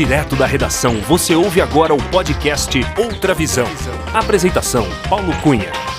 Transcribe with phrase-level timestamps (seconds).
[0.00, 3.66] Direto da redação, você ouve agora o podcast Outra Visão.
[4.14, 5.89] Apresentação: Paulo Cunha.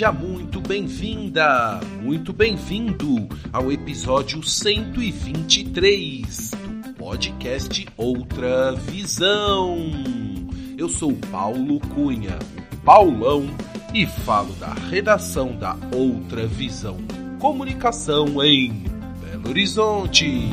[0.00, 9.76] Seja muito bem-vinda, muito bem-vindo ao episódio 123 do podcast Outra Visão.
[10.78, 12.38] Eu sou Paulo Cunha,
[12.72, 13.44] o Paulão,
[13.92, 16.96] e falo da redação da Outra Visão
[17.38, 18.82] Comunicação em
[19.22, 20.48] Belo Horizonte.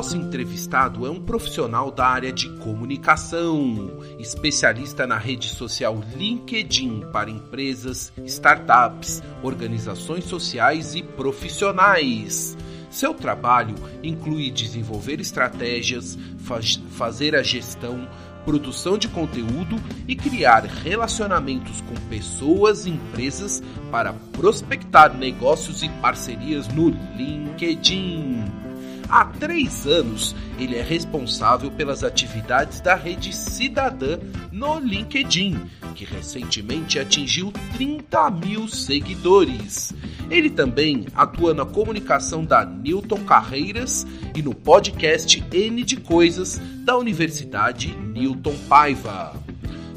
[0.00, 7.28] Nosso entrevistado é um profissional da área de comunicação, especialista na rede social LinkedIn para
[7.28, 12.56] empresas, startups, organizações sociais e profissionais.
[12.88, 18.08] Seu trabalho inclui desenvolver estratégias, faz- fazer a gestão,
[18.46, 19.76] produção de conteúdo
[20.08, 28.69] e criar relacionamentos com pessoas e empresas para prospectar negócios e parcerias no LinkedIn.
[29.10, 34.20] Há três anos, ele é responsável pelas atividades da rede cidadã
[34.52, 35.58] no LinkedIn,
[35.96, 39.92] que recentemente atingiu 30 mil seguidores.
[40.30, 46.96] Ele também atua na comunicação da Newton Carreiras e no podcast N de Coisas da
[46.96, 49.49] Universidade Newton Paiva.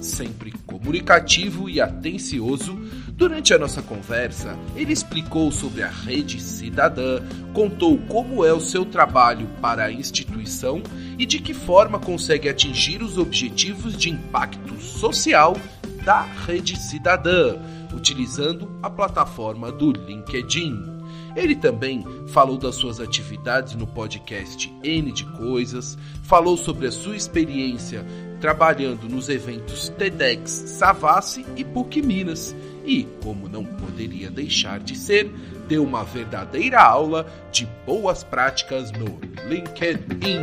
[0.03, 2.77] Sempre comunicativo e atencioso,
[3.15, 7.21] Durante a nossa conversa, ele explicou sobre a rede cidadã,
[7.53, 10.81] contou como é o seu trabalho para a instituição
[11.17, 15.55] e de que forma consegue atingir os objetivos de impacto social
[16.03, 17.55] da rede cidadã,
[17.93, 20.91] utilizando a plataforma do LinkedIn.
[21.35, 27.15] Ele também falou das suas atividades no podcast N de Coisas, falou sobre a sua
[27.15, 28.05] experiência
[28.43, 35.31] trabalhando nos eventos TEDx Savassi e PUC Minas e, como não poderia deixar de ser,
[35.65, 39.17] deu uma verdadeira aula de boas práticas no
[39.47, 40.41] LinkedIn.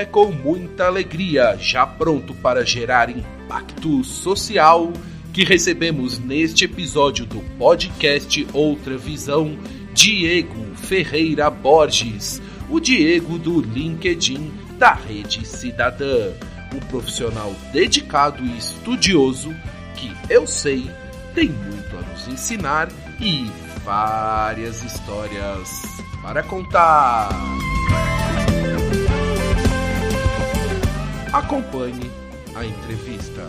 [0.00, 4.90] É com muita alegria, já pronto para gerar impacto social,
[5.30, 9.58] que recebemos neste episódio do podcast Outra Visão
[9.92, 12.40] Diego Ferreira Borges,
[12.70, 16.32] o Diego do LinkedIn da Rede Cidadã,
[16.74, 19.54] um profissional dedicado e estudioso
[19.96, 20.90] que eu sei
[21.34, 22.88] tem muito a nos ensinar
[23.20, 23.50] e
[23.84, 25.68] várias histórias
[26.22, 27.28] para contar.
[31.32, 32.10] Acompanhe
[32.56, 33.42] a entrevista.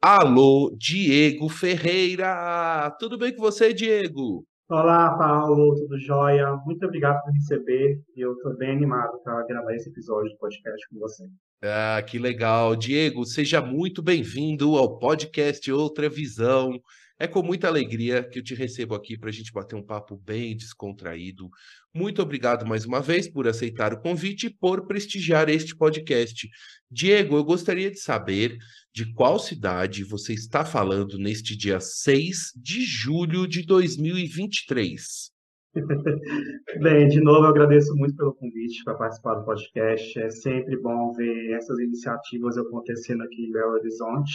[0.00, 2.88] Alô, Diego Ferreira!
[3.00, 4.44] Tudo bem com você, Diego?
[4.70, 6.54] Olá, Paulo, tudo jóia?
[6.64, 10.38] Muito obrigado por me receber e eu estou bem animado para gravar esse episódio do
[10.38, 11.24] podcast com você.
[11.60, 12.76] Ah, que legal.
[12.76, 16.80] Diego, seja muito bem-vindo ao podcast Outra Visão.
[17.18, 20.16] É com muita alegria que eu te recebo aqui para a gente bater um papo
[20.16, 21.50] bem descontraído.
[21.92, 26.48] Muito obrigado mais uma vez por aceitar o convite e por prestigiar este podcast.
[26.88, 28.56] Diego, eu gostaria de saber
[28.94, 35.36] de qual cidade você está falando neste dia 6 de julho de 2023.
[36.80, 40.18] Bem, de novo, eu agradeço muito pelo convite para participar do podcast.
[40.18, 44.32] É sempre bom ver essas iniciativas acontecendo aqui em Belo Horizonte.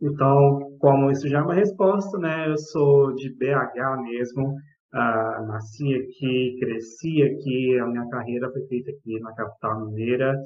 [0.00, 2.48] Então, como isso já é uma resposta, né?
[2.50, 4.54] Eu sou de BH mesmo,
[4.92, 10.36] ah, nasci aqui, cresci aqui, a minha carreira foi feita aqui na capital mineira.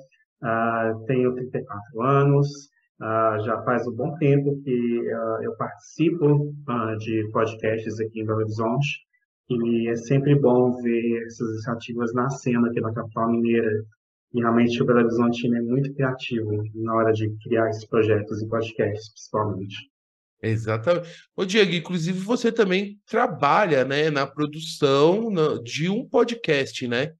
[0.42, 2.48] Ah, tenho 34 anos,
[3.00, 5.02] ah, já faz um bom tempo que
[5.42, 6.54] eu participo
[6.98, 9.09] de podcasts aqui em Belo Horizonte.
[9.50, 13.84] E é sempre bom ver essas iniciativas nascendo aqui na capital mineira.
[14.32, 18.48] E realmente o Belo Horizontino é muito criativo na hora de criar esses projetos e
[18.48, 19.90] podcasts, principalmente.
[20.40, 21.08] Exatamente.
[21.36, 25.28] Ô, Diego, inclusive você também trabalha, né, na produção
[25.64, 27.12] de um podcast, né?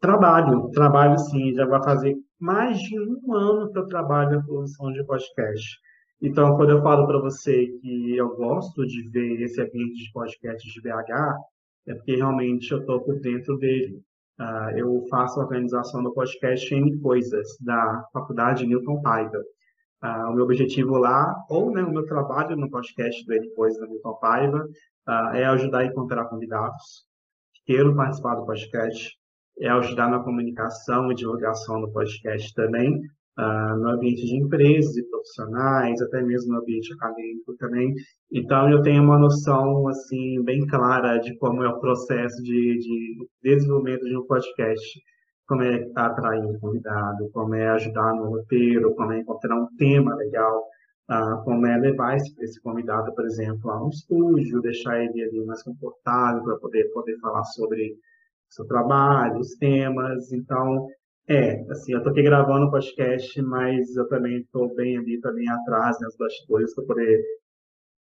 [0.00, 4.92] Trabalho, trabalho sim, já vai fazer mais de um ano que eu trabalho na produção
[4.92, 5.78] de podcast.
[6.20, 10.68] Então, quando eu falo para você que eu gosto de ver esse ambiente de podcast
[10.68, 11.38] de BH,
[11.86, 14.02] é porque realmente eu estou por dentro dele.
[14.38, 19.38] Uh, eu faço a organização do podcast em Coisas, da Faculdade Newton Paiva.
[20.02, 23.80] Uh, o meu objetivo lá, ou né, o meu trabalho no podcast do N Coisas
[23.80, 24.68] da Newton Paiva,
[25.08, 27.04] uh, é ajudar a encontrar convidados
[27.54, 29.16] que queiram participar do podcast,
[29.60, 33.00] é ajudar na comunicação e divulgação do podcast também,
[33.38, 37.94] uh, no ambiente de empresas e profissionais, até mesmo no ambiente acadêmico também.
[38.32, 43.28] Então, eu tenho uma noção, assim, bem clara de como é o processo de, de
[43.42, 45.00] desenvolvimento de um podcast,
[45.46, 50.14] como é atrair um convidado, como é ajudar no roteiro, como é encontrar um tema
[50.16, 50.64] legal,
[51.10, 55.44] uh, como é levar esse, esse, convidado, por exemplo, a um estúdio, deixar ele ali
[55.46, 57.96] mais confortável para poder, poder falar sobre
[58.50, 60.32] seu trabalho, os temas.
[60.32, 60.86] Então,
[61.28, 65.48] é, assim, eu tô aqui gravando o podcast, mas eu também estou bem ali, também
[65.48, 67.22] atrás, nas bastidores, para poder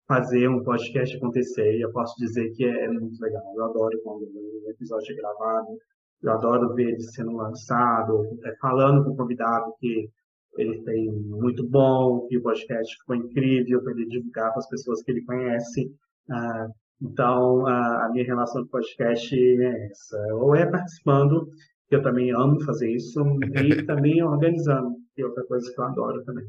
[0.07, 1.77] fazer um podcast acontecer.
[1.77, 3.43] E eu posso dizer que é, é muito legal.
[3.55, 5.77] Eu adoro quando o episódio é gravado,
[6.23, 10.09] eu adoro ver ele sendo lançado, é, falando com o convidado que
[10.57, 15.01] ele tem muito bom, que o podcast ficou incrível para ele divulgar para as pessoas
[15.03, 15.93] que ele conhece.
[16.29, 16.67] Ah,
[17.01, 20.17] então, a, a minha relação com o podcast é essa.
[20.35, 21.47] Ou é participando
[21.91, 25.83] que eu também amo fazer isso, e também organizando, que é outra coisa que eu
[25.83, 26.45] adoro também.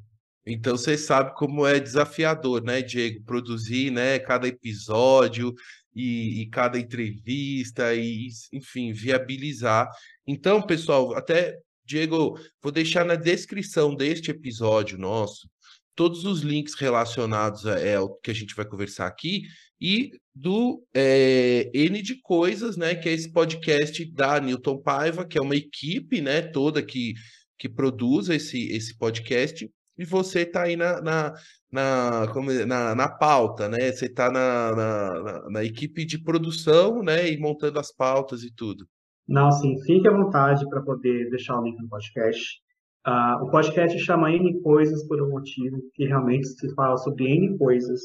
[0.46, 5.52] Então você sabe como é desafiador, né, Diego, produzir, né, cada episódio
[5.96, 9.90] e, e, cada entrevista e, enfim, viabilizar.
[10.24, 15.50] Então, pessoal, até Diego, vou deixar na descrição deste episódio nosso
[15.94, 19.42] todos os links relacionados a, é, ao que a gente vai conversar aqui
[19.82, 22.94] e do é, N de Coisas, né?
[22.94, 26.40] Que é esse podcast da Newton Paiva, que é uma equipe, né?
[26.40, 27.14] Toda que,
[27.58, 29.68] que produz esse, esse podcast.
[29.98, 31.32] E você está aí na, na,
[31.70, 33.90] na, como, na, na pauta, né?
[33.90, 37.28] Você está na, na, na, equipe de produção, né?
[37.28, 38.86] E montando as pautas e tudo.
[39.26, 42.62] Não, sim, fique à vontade para poder deixar o link no podcast.
[43.04, 47.58] Uh, o podcast chama N Coisas por um motivo, que realmente se fala sobre N
[47.58, 48.00] coisas.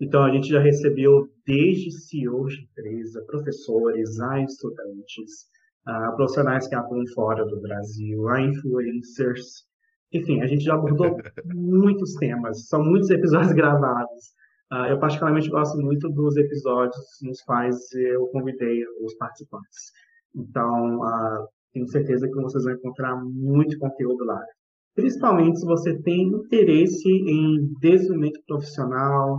[0.00, 5.46] Então, a gente já recebeu desde CEOs de empresa, professores, a estudantes,
[5.86, 9.64] a profissionais que atuam fora do Brasil, a influencers.
[10.12, 11.16] Enfim, a gente já abordou
[11.54, 14.34] muitos temas, são muitos episódios gravados.
[14.72, 19.92] Uh, eu particularmente gosto muito dos episódios nos quais eu convidei os participantes.
[20.34, 24.42] Então, uh, tenho certeza que vocês vão encontrar muito conteúdo lá.
[24.94, 29.38] Principalmente se você tem interesse em desenvolvimento profissional,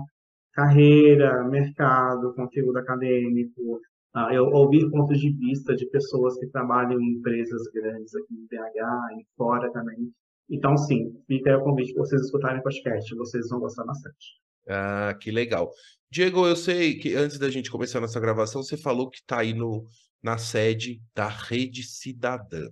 [0.58, 3.80] carreira, mercado, conteúdo acadêmico,
[4.16, 8.48] uh, eu ouvir pontos de vista de pessoas que trabalham em empresas grandes aqui em
[8.48, 10.12] BH e fora também.
[10.50, 14.42] Então, sim, fica aí o convite para vocês escutarem o podcast, vocês vão gostar bastante.
[14.68, 15.70] Ah, que legal.
[16.10, 19.54] Diego, eu sei que antes da gente começar nossa gravação, você falou que está aí
[19.54, 19.86] no,
[20.24, 22.68] na sede da Rede Cidadã.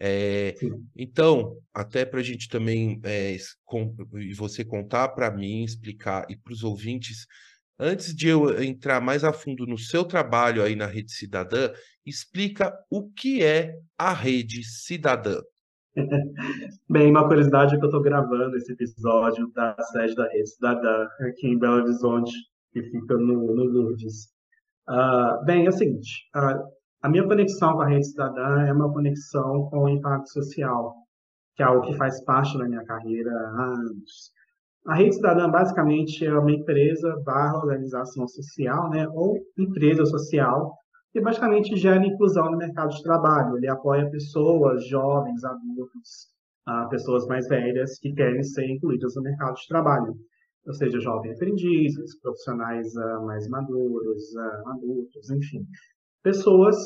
[0.00, 0.54] É,
[0.96, 6.36] então, até para a gente também é, com, e você contar para mim, explicar e
[6.36, 7.26] para os ouvintes,
[7.78, 11.70] antes de eu entrar mais a fundo no seu trabalho aí na Rede Cidadã,
[12.04, 15.40] explica o que é a Rede Cidadã.
[16.90, 21.06] Bem, uma curiosidade é que eu estou gravando esse episódio da sede da Rede Cidadã
[21.20, 22.32] aqui em Belo Horizonte,
[22.72, 24.32] que fica no, no Lourdes.
[24.88, 26.62] Uh, bem, é o seguinte, uh,
[27.04, 30.94] a minha conexão com a rede cidadã é uma conexão com o impacto social,
[31.54, 34.32] que é algo que faz parte da minha carreira há anos.
[34.86, 40.74] A rede cidadã basicamente é uma empresa barra organização social, né, ou empresa social,
[41.12, 43.58] que basicamente gera inclusão no mercado de trabalho.
[43.58, 46.30] Ele apoia pessoas, jovens, adultos,
[46.66, 50.16] uh, pessoas mais velhas que querem ser incluídas no mercado de trabalho
[50.66, 55.66] ou seja, jovens aprendizes, profissionais uh, mais maduros, uh, adultos, enfim,
[56.24, 56.76] pessoas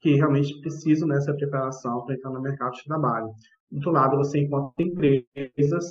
[0.00, 3.26] que realmente precisam dessa preparação para entrar no mercado de trabalho.
[3.70, 5.84] Do outro lado, você encontra empresas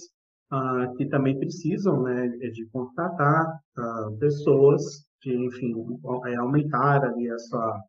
[0.51, 3.59] uh, que também precisam né, de contratar
[4.19, 5.75] pessoas que, enfim,
[6.25, 7.83] é, aumentar ali a sua,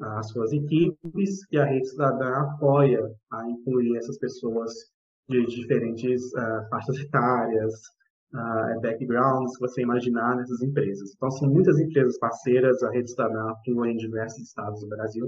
[0.00, 3.00] as suas equipes e a rede cidadã apoia
[3.32, 4.72] a incluir essas pessoas
[5.28, 6.30] de diferentes
[6.70, 7.72] faixas etárias,
[8.34, 11.12] uh, backgrounds que você imaginar nessas empresas.
[11.14, 15.26] Então, são muitas empresas parceiras, a Rede Cidadã atua em diversos estados do Brasil.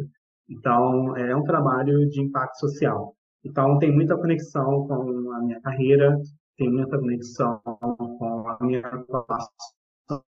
[0.48, 3.14] Então, é um trabalho de impacto social.
[3.44, 6.16] Então, tem muita conexão com a minha carreira,
[6.56, 10.24] tem muita conexão com a minha plataforma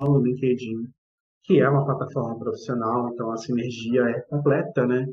[0.00, 0.88] no LinkedIn,
[1.44, 5.06] que é uma plataforma profissional, então a sinergia é completa, né?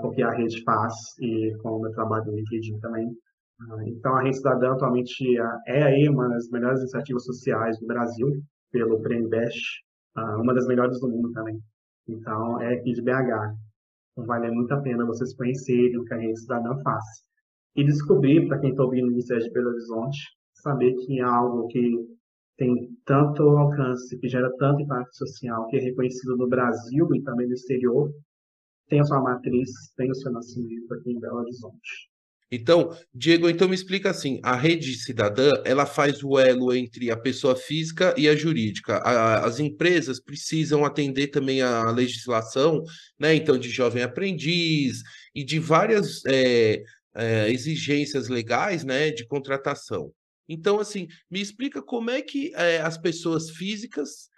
[0.00, 3.10] com o que a rede faz e com o meu trabalho no LinkedIn também.
[3.60, 5.24] Uh, então, a Rede Cidadã atualmente
[5.66, 8.28] é aí uma das melhores iniciativas sociais do Brasil,
[8.72, 9.84] pelo Prêmio Best,
[10.16, 11.60] uma das melhores do mundo também.
[12.08, 13.54] Então, é aqui de BH.
[14.12, 17.04] Então, vale muito a pena vocês conhecerem o que a Rede Cidadã faz.
[17.76, 20.18] E descobrir, para quem está ouvindo o de Belo Horizonte,
[20.54, 21.96] saber que é algo que
[22.56, 27.48] tem tanto alcance, que gera tanto impacto social, que é reconhecido no Brasil e também
[27.48, 28.10] no exterior,
[28.88, 32.13] tem a sua matriz, tem o seu nascimento aqui em Belo Horizonte.
[32.50, 37.16] Então, Diego, então me explica assim, a rede cidadã, ela faz o elo entre a
[37.16, 38.98] pessoa física e a jurídica.
[38.98, 42.82] A, as empresas precisam atender também a legislação,
[43.18, 45.02] né, então de jovem aprendiz
[45.34, 46.82] e de várias é,
[47.14, 50.12] é, exigências legais, né, de contratação.
[50.48, 54.28] Então, assim, me explica como é que é, as pessoas físicas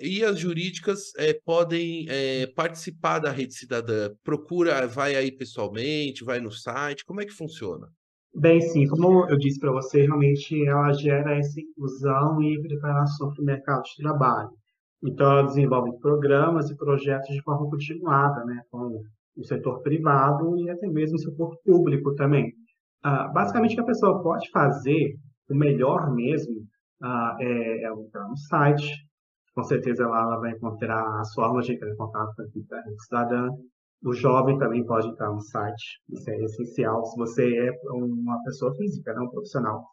[0.00, 4.10] e as jurídicas é, podem é, participar da rede cidadã.
[4.22, 7.86] Procura, vai aí pessoalmente, vai no site, como é que funciona?
[8.34, 13.42] Bem, sim, como eu disse para você, realmente ela gera essa inclusão e preparação para
[13.42, 14.50] o mercado de trabalho.
[15.02, 19.02] Então, ela desenvolve programas e projetos de forma continuada, né, com
[19.36, 22.52] o setor privado e até mesmo o setor público também.
[23.02, 25.16] Ah, basicamente, o que a pessoa pode fazer
[25.48, 26.66] o melhor mesmo
[27.02, 29.09] ah, é, é entrar no site.
[29.54, 32.66] Com certeza lá ela vai encontrar as formas de entrar em contato com a equipe
[33.04, 33.48] cidadã.
[34.02, 36.00] O jovem também pode entrar no site.
[36.08, 37.04] Isso é essencial.
[37.04, 39.84] Se você é uma pessoa física, não um profissional,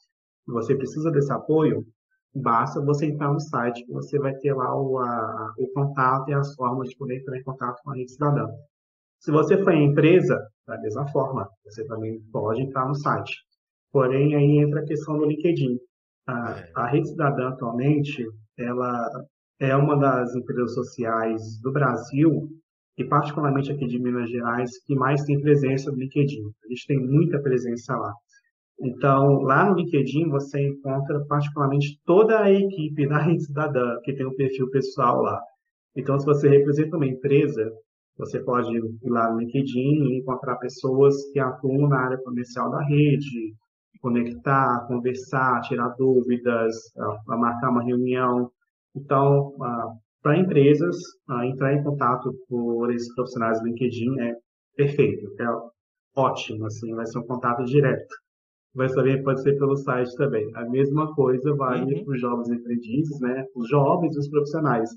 [0.48, 1.86] e você precisa desse apoio,
[2.34, 6.34] basta você entrar no site, que você vai ter lá o, a, o contato e
[6.34, 8.48] as formas de poder entrar em contato com a rede cidadã.
[9.20, 13.36] Se você for em empresa, da mesma forma, você também pode entrar no site.
[13.92, 15.78] Porém, aí entra a questão do LinkedIn.
[16.28, 16.72] A, é.
[16.76, 18.26] a Rede Cidadã, atualmente,
[18.58, 19.10] ela
[19.60, 22.50] é uma das empresas sociais do Brasil,
[22.98, 26.42] e particularmente aqui de Minas Gerais, que mais tem presença no LinkedIn.
[26.66, 28.14] A gente tem muita presença lá.
[28.80, 34.26] Então, lá no LinkedIn, você encontra particularmente toda a equipe da Rede Cidadã, que tem
[34.26, 35.40] um perfil pessoal lá.
[35.96, 37.72] Então, se você representa uma empresa,
[38.18, 42.84] você pode ir lá no LinkedIn e encontrar pessoas que atuam na área comercial da
[42.84, 43.54] rede,
[44.02, 46.76] conectar, conversar, tirar dúvidas,
[47.28, 48.52] marcar uma reunião.
[48.98, 49.54] Então,
[50.24, 50.98] para empresas,
[51.46, 54.36] entrar em contato por esses profissionais do LinkedIn é
[54.76, 55.46] perfeito, é
[56.20, 58.16] ótimo, assim, vai ser um contato direto.
[58.76, 60.50] Mas também pode ser pelo site também.
[60.56, 62.06] A mesma coisa vale uhum.
[62.06, 63.46] para os jovens aprendizes, né?
[63.56, 64.90] Os jovens e os profissionais.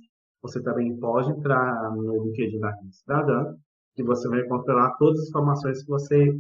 [0.43, 3.55] Você também pode entrar no LinkedIn da Cidadã,
[3.95, 6.35] que você vai encontrar todas as informações que você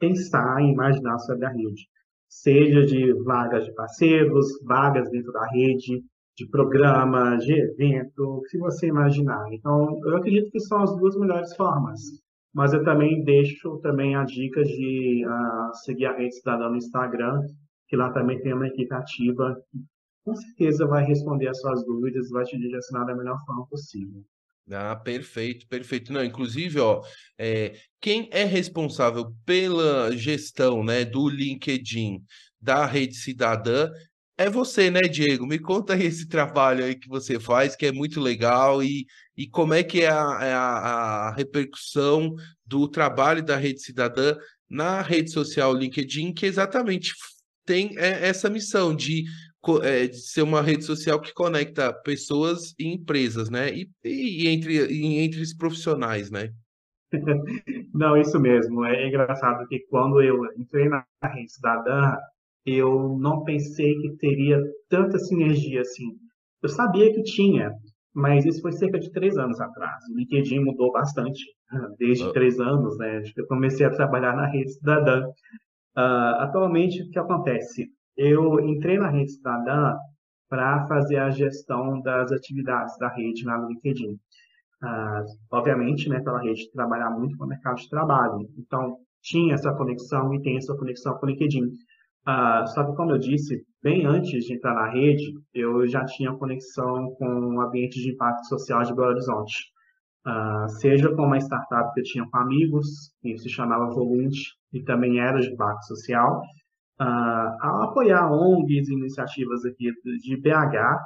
[0.00, 1.86] pensar e imaginar sobre a rede
[2.32, 6.02] seja de vagas de parceiros, vagas dentro da rede,
[6.36, 9.44] de programa, de evento, o que você imaginar.
[9.52, 12.00] Então, eu acredito que são as duas melhores formas.
[12.54, 17.40] Mas eu também deixo também a dica de uh, seguir a rede cidadã no Instagram,
[17.88, 19.78] que lá também tem uma equipe ativa que
[20.24, 24.22] com certeza vai responder as suas dúvidas, vai te direcionar da melhor forma possível.
[24.70, 26.12] Ah, perfeito, perfeito.
[26.12, 27.02] Não, inclusive, ó,
[27.38, 32.22] é, quem é responsável pela gestão, né, do LinkedIn
[32.60, 33.90] da Rede Cidadã
[34.38, 35.46] é você, né, Diego?
[35.46, 39.48] Me conta aí esse trabalho aí que você faz, que é muito legal, e, e
[39.48, 42.34] como é que é a, é a, a repercussão
[42.66, 44.36] do trabalho da Rede Cidadã
[44.68, 47.12] na rede social LinkedIn, que exatamente
[47.64, 49.24] tem é, essa missão de
[49.82, 53.70] é, de ser uma rede social que conecta pessoas e empresas, né?
[53.72, 56.50] E, e, entre, e entre os profissionais, né?
[57.94, 58.84] Não, isso mesmo.
[58.84, 62.16] É engraçado que quando eu entrei na rede cidadã,
[62.64, 66.16] eu não pensei que teria tanta sinergia assim.
[66.62, 67.72] Eu sabia que tinha,
[68.14, 70.04] mas isso foi cerca de três anos atrás.
[70.10, 71.42] O LinkedIn mudou bastante
[71.98, 72.32] desde oh.
[72.32, 73.16] três anos, né?
[73.16, 75.26] Desde que eu comecei a trabalhar na rede cidadã.
[75.96, 77.90] Uh, atualmente, o que acontece?
[78.16, 79.94] eu entrei na rede cidadã
[80.48, 84.12] para fazer a gestão das atividades da rede lá no LinkedIn.
[84.82, 88.48] Uh, obviamente, né, pela rede trabalhar muito com o mercado de trabalho.
[88.58, 91.70] Então, tinha essa conexão e tem essa conexão com o LinkedIn.
[92.26, 96.32] Uh, só que, como eu disse, bem antes de entrar na rede, eu já tinha
[96.34, 99.72] conexão com o ambiente de impacto social de Belo Horizonte.
[100.26, 104.36] Uh, seja com uma startup que eu tinha com amigos, que se chamava Volunt,
[104.72, 106.42] e também era de impacto social,
[106.98, 111.00] a apoiar ONGs e iniciativas aqui de BH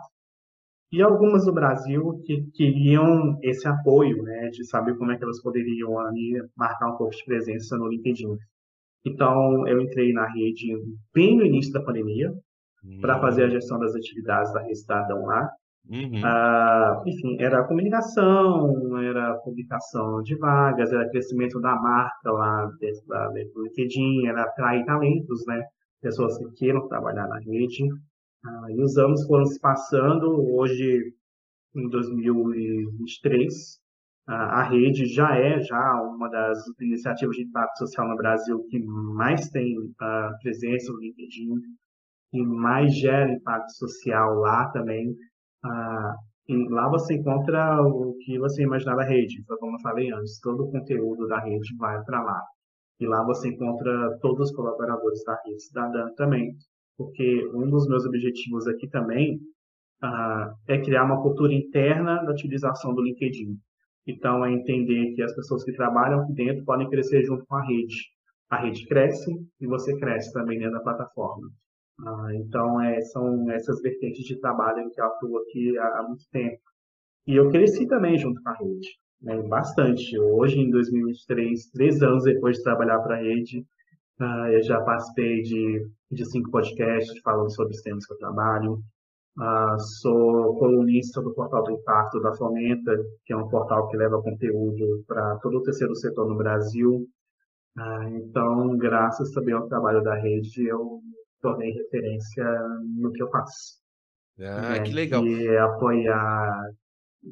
[0.92, 5.42] e algumas do Brasil que queriam esse apoio, né, de saber como é que elas
[5.42, 8.36] poderiam ali marcar um pouco de presença no LinkedIn.
[9.06, 10.66] Então, eu entrei na rede
[11.14, 12.32] bem no início da pandemia
[13.00, 15.48] para fazer a gestão das atividades da Rede Cidadão lá.
[15.88, 16.20] Uhum.
[16.24, 23.28] Ah, enfim, era comunicação, era publicação de vagas, era crescimento da marca lá dentro, da,
[23.28, 25.62] dentro do LinkedIn, era atrair talentos, né?
[26.02, 27.84] Pessoas que queiram trabalhar na rede.
[28.44, 31.12] Ah, e os anos foram se passando, hoje,
[31.76, 33.78] em 2023,
[34.26, 39.48] a rede já é já uma das iniciativas de impacto social no Brasil que mais
[39.50, 41.54] tem uh, presença no LinkedIn
[42.32, 45.14] e mais gera impacto social lá também.
[46.48, 50.64] E lá você encontra o que você imaginar da rede, como eu falei antes, todo
[50.64, 52.40] o conteúdo da rede vai para lá.
[53.00, 56.54] E lá você encontra todos os colaboradores da rede cidadã também,
[56.96, 59.36] porque um dos meus objetivos aqui também
[60.04, 63.58] uh, é criar uma cultura interna da utilização do LinkedIn.
[64.06, 67.66] Então, é entender que as pessoas que trabalham aqui dentro podem crescer junto com a
[67.66, 67.96] rede.
[68.48, 71.50] A rede cresce e você cresce também dentro da plataforma.
[72.00, 76.24] Ah, então, é, são essas vertentes de trabalho que eu atuo aqui há, há muito
[76.30, 76.60] tempo.
[77.26, 78.88] E eu cresci também junto com a rede,
[79.20, 80.18] né, bastante.
[80.18, 83.66] Hoje, em 2023, três anos depois de trabalhar para a rede,
[84.20, 88.78] ah, eu já participei de, de cinco podcasts falando sobre os temas que eu trabalho.
[89.38, 94.22] Uh, sou colunista do Portal do Impacto da Fomenta, que é um portal que leva
[94.22, 97.06] conteúdo para todo o terceiro setor no Brasil.
[97.76, 101.00] Uh, então, graças também ao trabalho da rede, eu
[101.42, 102.44] tornei referência
[102.98, 103.76] no que eu faço.
[104.40, 104.80] Ah, né?
[104.80, 105.22] que legal.
[105.26, 106.70] É apoiar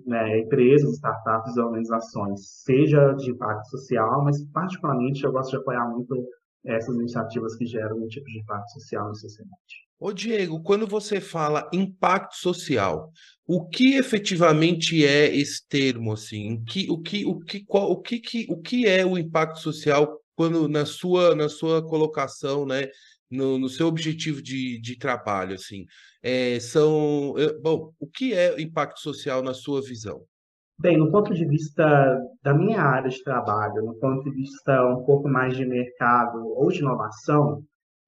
[0.07, 5.89] né, empresas, startups e organizações, seja de impacto social, mas particularmente eu gosto de apoiar
[5.89, 6.15] muito
[6.65, 9.85] essas iniciativas que geram um tipo de impacto social na sociedade.
[9.99, 13.13] Ô Diego, quando você fala impacto social,
[13.47, 16.55] o que efetivamente é esse termo assim?
[16.55, 19.61] O que, o que, o que, qual, o que, que, o que é o impacto
[19.61, 22.89] social quando na sua, na sua colocação, né,
[23.31, 25.87] no, no seu objetivo de, de trabalho, assim?
[26.23, 30.27] É, são, bom, o que é impacto social na sua visão?
[30.79, 35.05] Bem, no ponto de vista da minha área de trabalho, no ponto de vista um
[35.05, 37.63] pouco mais de mercado ou de inovação,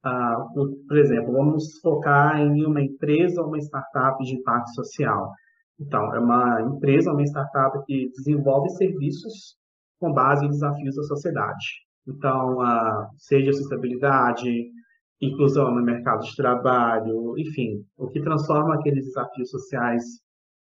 [0.05, 5.33] uh, por, exemplo, vamos focar em uma empresa ou uma startup de impacto social.
[5.79, 9.57] Então, é uma empresa ou uma startup que desenvolve serviços
[10.01, 11.67] com base em desafios da sociedade.
[12.07, 14.51] Então, uh, seja sustentabilidade,
[15.21, 20.03] inclusão no mercado de trabalho, enfim, o que transforma aqueles desafios sociais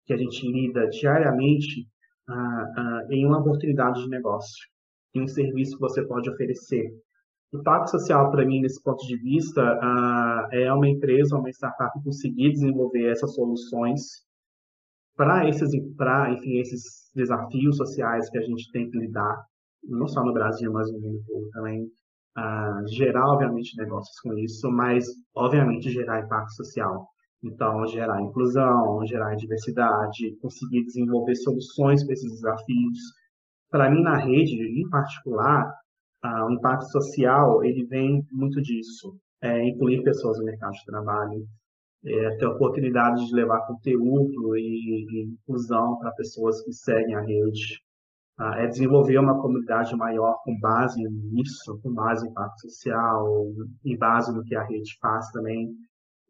[0.07, 1.87] que a gente lida diariamente
[2.29, 4.65] uh, uh, em uma oportunidade de negócio,
[5.15, 6.89] em um serviço que você pode oferecer.
[7.53, 11.93] O impacto social, para mim, nesse ponto de vista, uh, é uma empresa, uma startup
[12.03, 14.25] conseguir desenvolver essas soluções
[15.17, 19.45] para esses, enfim, esses desafios sociais que a gente tem que lidar,
[19.83, 21.91] não só no Brasil, mas no mundo todo também.
[22.89, 27.09] Gerar, obviamente, negócios com isso, mas, obviamente, gerar impacto social.
[27.47, 32.99] Então, gerar inclusão, gerar diversidade, conseguir desenvolver soluções para esses desafios.
[33.71, 35.73] Para mim, na rede, em particular,
[36.25, 41.47] o impacto social ele vem muito disso, é, incluir pessoas no mercado de trabalho,
[42.05, 47.81] é, ter oportunidade de levar conteúdo e, e inclusão para pessoas que seguem a rede,
[48.59, 53.47] é desenvolver uma comunidade maior com base nisso, com base em impacto social,
[53.85, 55.75] em base no que a rede faz também.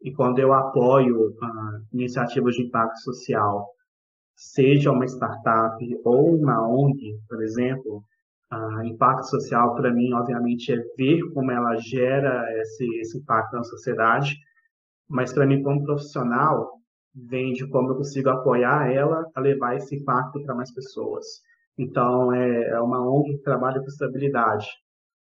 [0.01, 3.67] E quando eu apoio uh, iniciativas de impacto social,
[4.35, 8.03] seja uma startup ou uma ONG, por exemplo,
[8.53, 13.63] uh, impacto social para mim, obviamente, é ver como ela gera esse, esse impacto na
[13.63, 14.37] sociedade,
[15.09, 16.73] mas para mim, como profissional,
[17.15, 21.25] vem de como eu consigo apoiar ela a levar esse impacto para mais pessoas.
[21.77, 24.67] Então, é, é uma ONG que trabalha com estabilidade.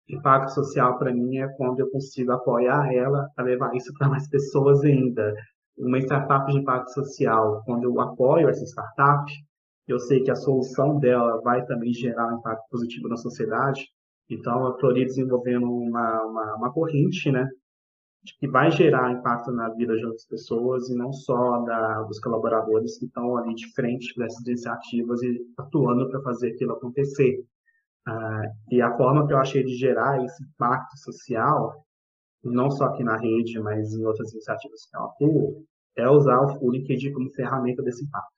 [0.08, 4.28] Impacto social para mim é quando eu consigo apoiar ela a levar isso para mais
[4.28, 5.34] pessoas ainda.
[5.76, 9.30] Uma startup de impacto social, quando eu apoio essa startup,
[9.86, 13.86] eu sei que a solução dela vai também gerar um impacto positivo na sociedade.
[14.28, 17.48] Então, eu estou ali desenvolvendo uma, uma, uma corrente, né,
[18.40, 22.98] que vai gerar impacto na vida de outras pessoas e não só da, dos colaboradores
[22.98, 27.44] que estão ali de frente dessas iniciativas e atuando para fazer aquilo acontecer.
[28.06, 31.84] Ah, e a forma que eu achei de gerar esse impacto social,
[32.44, 35.64] não só aqui na rede, mas em outras iniciativas que eu atuo,
[35.96, 38.30] é usar o LinkedIn como ferramenta desse impacto.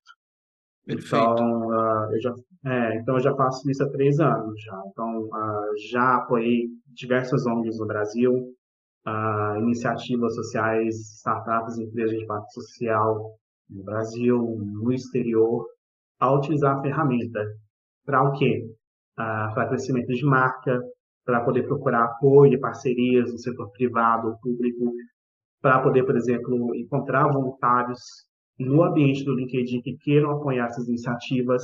[0.87, 1.17] Perfeito.
[1.17, 4.83] Então, uh, eu já, é, então, eu já faço isso há três anos já.
[4.87, 8.55] Então, uh, já apoiei diversas ONGs no Brasil,
[9.07, 15.67] uh, iniciativas sociais, startups, empresas de impacto social no Brasil, no exterior,
[16.19, 17.45] a utilizar a ferramenta.
[18.07, 18.65] Para o quê?
[19.19, 20.81] Para crescimento de marca,
[21.25, 24.93] para poder procurar apoio e parcerias no setor privado ou público,
[25.61, 28.01] para poder, por exemplo, encontrar voluntários
[28.59, 31.63] no ambiente do LinkedIn que queiram apoiar essas iniciativas,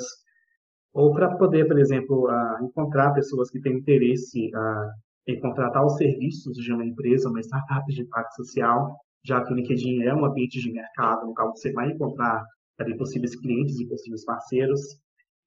[0.93, 4.91] ou para poder, por exemplo, uh, encontrar pessoas que têm interesse uh,
[5.27, 9.57] em contratar os serviços de uma empresa, uma startup de impacto social, já que o
[9.57, 12.45] LinkedIn é um ambiente de mercado no qual você vai encontrar
[12.79, 14.81] ali, possíveis clientes e possíveis parceiros.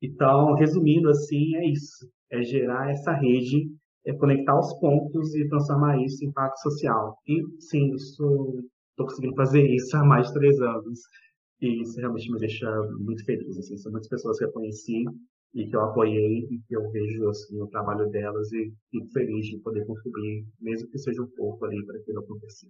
[0.02, 3.70] Então, resumindo assim, é isso: é gerar essa rede,
[4.06, 7.18] é conectar os pontos e transformar isso em impacto social.
[7.28, 8.64] E sim, estou
[8.98, 11.00] conseguindo fazer isso há mais de três anos.
[11.62, 13.58] E isso realmente me deixa muito feliz.
[13.58, 15.06] Assim, são muitas pessoas que eu conheci
[15.54, 19.48] e que eu apoiei e que eu vejo assim, o trabalho delas e fico feliz
[19.48, 22.70] de poder contribuir, mesmo que seja um pouco ali para aquilo acontecer.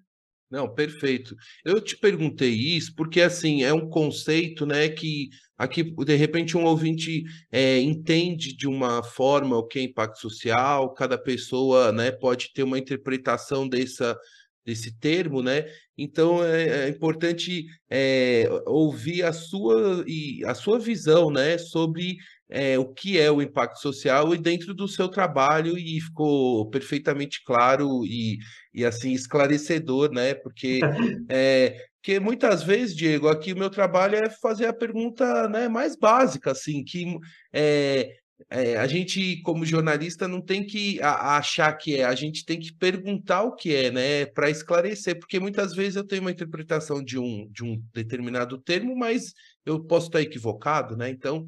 [0.49, 1.35] Não, perfeito.
[1.65, 6.63] Eu te perguntei isso porque, assim, é um conceito, né, que aqui, de repente, um
[6.63, 12.53] ouvinte é, entende de uma forma o que é impacto social, cada pessoa, né, pode
[12.53, 14.17] ter uma interpretação dessa,
[14.65, 15.65] desse termo, né?
[15.97, 22.17] Então é, é importante é, ouvir a sua e a sua visão, né, sobre
[22.49, 27.43] é, o que é o impacto social e dentro do seu trabalho e ficou perfeitamente
[27.45, 28.37] claro e,
[28.73, 30.33] e assim esclarecedor, né?
[30.33, 30.79] Porque
[31.29, 35.97] é, que muitas vezes, Diego, aqui o meu trabalho é fazer a pergunta né, mais
[35.97, 37.05] básica, assim, que
[37.51, 38.15] é,
[38.49, 42.71] é, a gente, como jornalista, não tem que achar que é, a gente tem que
[42.71, 47.17] perguntar o que é, né, para esclarecer, porque muitas vezes eu tenho uma interpretação de
[47.19, 49.33] um, de um determinado termo, mas
[49.65, 51.09] eu posso estar equivocado, né?
[51.09, 51.45] Então,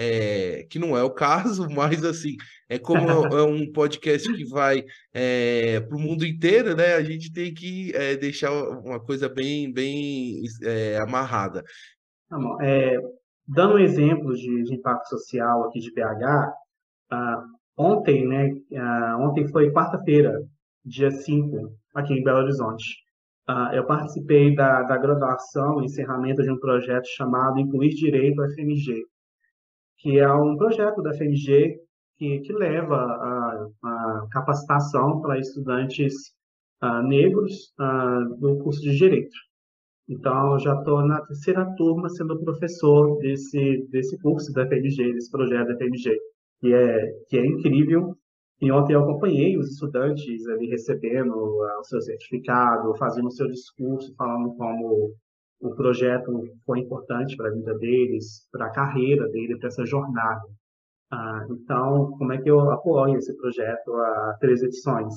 [0.00, 2.36] é, que não é o caso, mas assim,
[2.68, 4.82] é como é um podcast que vai
[5.12, 6.94] é, para o mundo inteiro, né?
[6.94, 11.62] A gente tem que é, deixar uma coisa bem, bem é, amarrada.
[12.28, 12.38] Tá
[13.46, 16.52] dando um exemplo de, de, impacto social aqui de BH,
[17.12, 17.42] uh,
[17.76, 18.52] ontem, né?
[18.70, 20.40] Uh, ontem foi quarta-feira,
[20.84, 22.84] dia 5, aqui em Belo Horizonte.
[23.48, 29.04] Uh, eu participei da, da graduação, encerramento de um projeto chamado Incluir Direito FMG,
[30.00, 31.78] que é um projeto da FMG
[32.16, 36.14] que, que leva a, a capacitação para estudantes
[36.82, 39.36] uh, negros uh, do curso de Direito.
[40.08, 45.68] Então, já estou na terceira turma sendo professor desse, desse curso da FMG, desse projeto
[45.68, 46.16] da FMG,
[46.60, 48.16] que é, que é incrível.
[48.60, 53.46] E ontem eu acompanhei os estudantes ali recebendo uh, o seu certificado, fazendo o seu
[53.48, 55.14] discurso, falando como
[55.60, 56.32] o projeto
[56.64, 60.40] foi importante para a vida deles, para a carreira dele, para essa jornada.
[61.12, 65.14] Ah, então, como é que eu apoio esse projeto há três edições?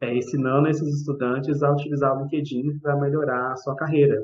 [0.00, 4.22] É ensinando esses estudantes a utilizar o LinkedIn para melhorar a sua carreira,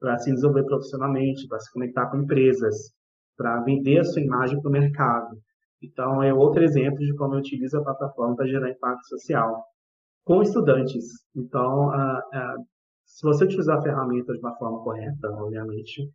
[0.00, 2.92] para se desenvolver profissionalmente, para se conectar com empresas,
[3.36, 5.38] para vender a sua imagem para o mercado.
[5.82, 9.64] Então, é outro exemplo de como eu utilizo a plataforma para gerar impacto social
[10.24, 11.04] com estudantes.
[11.36, 12.56] Então, ah, ah,
[13.08, 16.08] se você utilizar a ferramenta de uma forma correta, obviamente,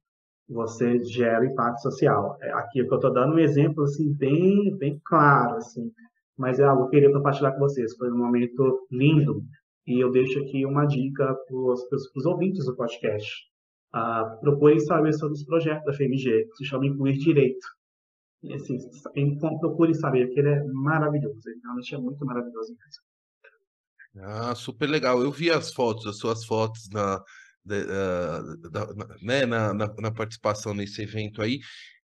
[0.47, 2.37] você gera impacto social.
[2.41, 5.91] É, aqui eu estou dando um exemplo assim bem, bem claro, assim,
[6.37, 7.95] mas é algo que eu queria compartilhar com vocês.
[7.97, 9.43] Foi um momento lindo
[9.87, 13.27] e eu deixo aqui uma dica para os ouvintes do podcast.
[13.93, 17.67] Uh, procure saber sobre os projetos da FMG, que se chama Incluir Direito.
[18.53, 18.77] Assim,
[19.59, 21.41] procure saber, porque ele é maravilhoso.
[21.47, 23.12] Ele realmente é muito maravilhoso mesmo.
[24.19, 25.21] Ah, super legal.
[25.21, 30.11] Eu vi as fotos, as suas fotos na, uh, da, na, né, na, na, na,
[30.11, 31.59] participação nesse evento aí.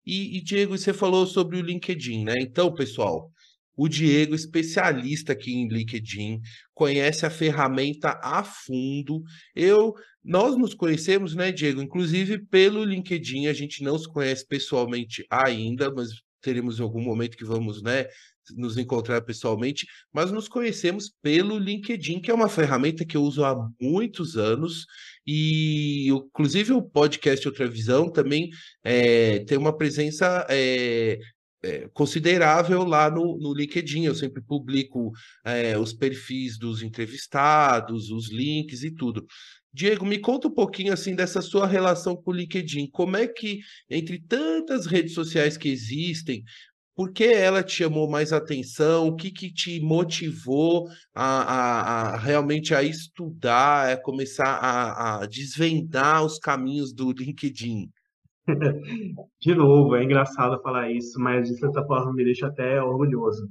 [0.06, 2.36] E, e, Diego, você falou sobre o LinkedIn, né?
[2.40, 3.30] Então, pessoal,
[3.76, 6.40] o Diego, especialista aqui em LinkedIn,
[6.74, 9.22] conhece a ferramenta a fundo.
[9.54, 9.94] Eu,
[10.24, 11.82] nós nos conhecemos, né, Diego?
[11.82, 16.10] Inclusive pelo LinkedIn, a gente não se conhece pessoalmente ainda, mas
[16.42, 18.08] teremos algum momento que vamos, né,
[18.56, 23.44] nos encontrar pessoalmente, mas nos conhecemos pelo LinkedIn, que é uma ferramenta que eu uso
[23.44, 24.86] há muitos anos,
[25.26, 28.50] e inclusive o podcast Outra Visão também
[28.84, 31.20] é, tem uma presença é,
[31.64, 34.06] é, considerável lá no, no LinkedIn.
[34.06, 35.12] Eu sempre publico
[35.44, 39.26] é, os perfis dos entrevistados, os links e tudo.
[39.74, 42.90] Diego, me conta um pouquinho assim dessa sua relação com o LinkedIn.
[42.90, 46.44] Como é que, entre tantas redes sociais que existem,
[46.98, 49.08] por que ela te chamou mais atenção?
[49.08, 51.82] O que, que te motivou a, a,
[52.16, 57.88] a realmente a estudar, a começar a, a, desvendar os caminhos do LinkedIn?
[59.40, 63.48] De novo, é engraçado falar isso, mas de certa forma me deixa até orgulhoso.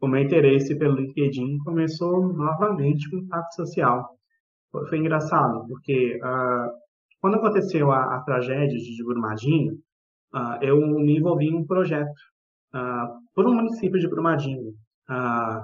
[0.00, 4.16] O meu interesse pelo LinkedIn começou novamente com o impacto social.
[4.70, 6.70] Foi engraçado, porque uh,
[7.20, 9.72] quando aconteceu a, a tragédia de Brumadinho,
[10.32, 12.14] uh, eu me envolvi em um projeto
[12.72, 14.70] ah, por um município de Brumadinho.
[15.08, 15.60] Uh,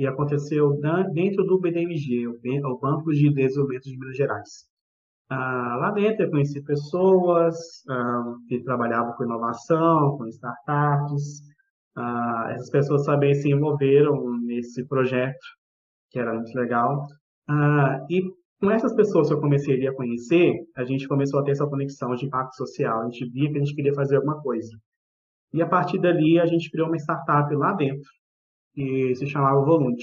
[0.00, 0.80] e aconteceu
[1.12, 4.70] dentro do BDMG, o Banco de Desenvolvimento de Minas Gerais.
[5.28, 7.54] Ah, lá dentro eu conheci pessoas
[7.88, 11.42] ah, que trabalhavam com inovação, com startups.
[11.96, 15.38] Ah, essas pessoas também se envolveram nesse projeto,
[16.10, 17.06] que era muito legal.
[17.48, 18.22] Ah, e
[18.60, 22.14] com essas pessoas que eu comecei a conhecer, a gente começou a ter essa conexão
[22.14, 23.02] de impacto social.
[23.02, 24.70] A gente via que a gente queria fazer alguma coisa.
[25.52, 28.08] E a partir dali, a gente criou uma startup lá dentro,
[28.74, 30.00] que se chamava Volunt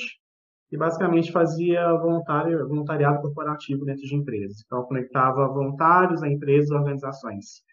[0.71, 4.61] e basicamente fazia voluntário, voluntariado corporativo dentro de empresas.
[4.65, 7.63] Então, conectava voluntários a empresas e organizações.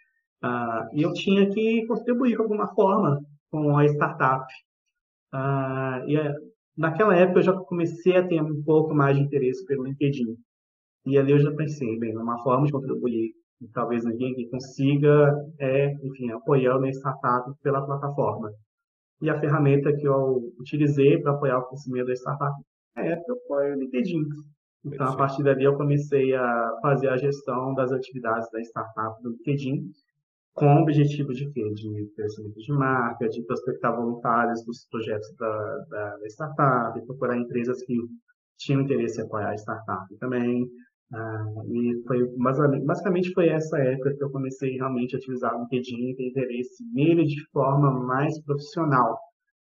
[0.42, 4.44] Uh, e eu tinha que contribuir de alguma forma com a startup.
[5.32, 6.34] Uh, e eh,
[6.76, 10.36] naquela época eu já comecei a ter um pouco mais de interesse pelo LinkedIn.
[11.06, 13.32] E ali eu já pensei, bem, uma forma de contribuir,
[13.64, 18.50] e talvez ninguém que consiga, é, enfim, apoiar a startup pela plataforma.
[19.22, 22.54] E a ferramenta que eu utilizei para apoiar o crescimento da startup
[22.96, 24.22] época foi o LinkedIn.
[24.84, 29.30] Então, a partir dali, eu comecei a fazer a gestão das atividades da startup do
[29.30, 29.90] LinkedIn,
[30.52, 31.72] com o objetivo de quê?
[31.72, 37.82] De crescimento de marca, de prospectar voluntários dos projetos da, da, da startup, procurar empresas
[37.82, 37.96] que
[38.58, 40.68] tinham interesse em apoiar a startup também.
[41.12, 46.10] Ah, e foi basicamente foi essa época que eu comecei realmente a utilizar o LinkedIn
[46.10, 49.18] e ter interesse nele de forma mais profissional.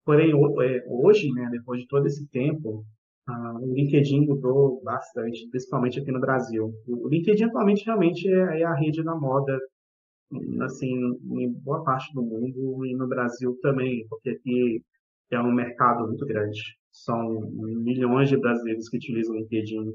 [0.04, 2.84] Porém, é, hoje, né, depois de todo esse tempo,
[3.28, 6.72] ah, o LinkedIn mudou bastante, principalmente aqui no Brasil.
[6.86, 9.58] O LinkedIn atualmente realmente é, é a rede da moda,
[10.62, 10.88] assim,
[11.40, 14.82] em boa parte do mundo e no Brasil também, porque aqui
[15.30, 16.60] é um mercado muito grande.
[16.90, 19.94] São milhões de brasileiros que utilizam o LinkedIn.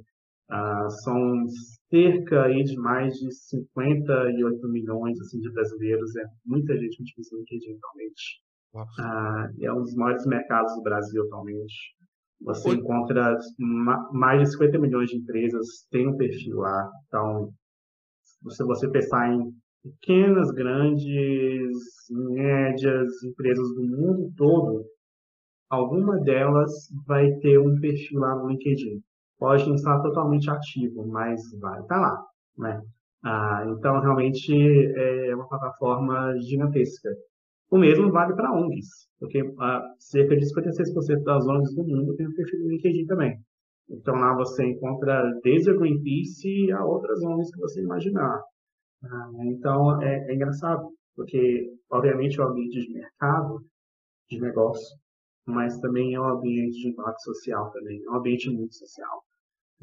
[0.49, 1.45] Ah, são
[1.89, 6.15] cerca aí de mais de 58 milhões assim, de brasileiros.
[6.15, 8.43] É muita gente que utiliza o LinkedIn atualmente.
[8.99, 11.73] Ah, é um dos maiores mercados do Brasil atualmente.
[12.41, 12.75] Você Oi.
[12.75, 13.37] encontra
[14.11, 16.89] mais de 50 milhões de empresas têm um perfil lá.
[17.07, 17.53] Então,
[18.49, 19.53] se você pensar em
[19.83, 21.77] pequenas, grandes,
[22.09, 24.85] médias empresas do mundo todo,
[25.69, 26.71] alguma delas
[27.05, 29.01] vai ter um perfil lá no LinkedIn.
[29.43, 32.25] Pode não estar totalmente ativo, mas vai estar lá,
[32.57, 32.81] né?
[33.25, 34.53] Ah, então, realmente,
[34.95, 37.09] é uma plataforma gigantesca.
[37.69, 38.87] O mesmo vale para ONGs,
[39.19, 43.37] porque ah, cerca de 56% das ONGs do mundo têm um perfil no LinkedIn também.
[43.89, 48.41] Então lá você encontra desde a Greenpeace a outras ONGs que você imaginar.
[49.03, 53.59] Ah, então é, é, engraçado, porque obviamente é um ambiente de mercado,
[54.29, 54.97] de negócio,
[55.45, 59.21] mas também é um ambiente de impacto social também, é um ambiente muito social.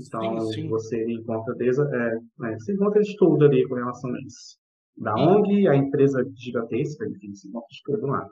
[0.07, 0.69] Então sim, sim.
[0.69, 4.61] você encontra desde, é, é, você encontra de tudo ali com relação a isso
[5.01, 8.31] da ONG, a empresa gigantesca, enfim, se encontra de todo lado.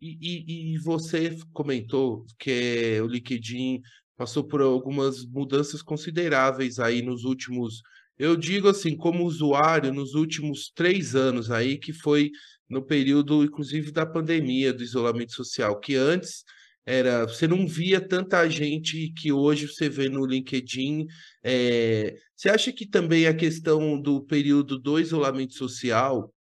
[0.00, 3.80] E, e, e, você comentou que o LinkedIn
[4.14, 7.80] passou por algumas mudanças consideráveis aí nos últimos,
[8.18, 12.30] eu digo assim, como usuário, nos últimos três anos aí, que foi
[12.68, 16.44] no período, inclusive, da pandemia, do isolamento social, que antes
[16.86, 21.06] era você não via tanta gente que hoje você vê no LinkedIn.
[21.42, 26.32] É, você acha que também a questão do período do isolamento social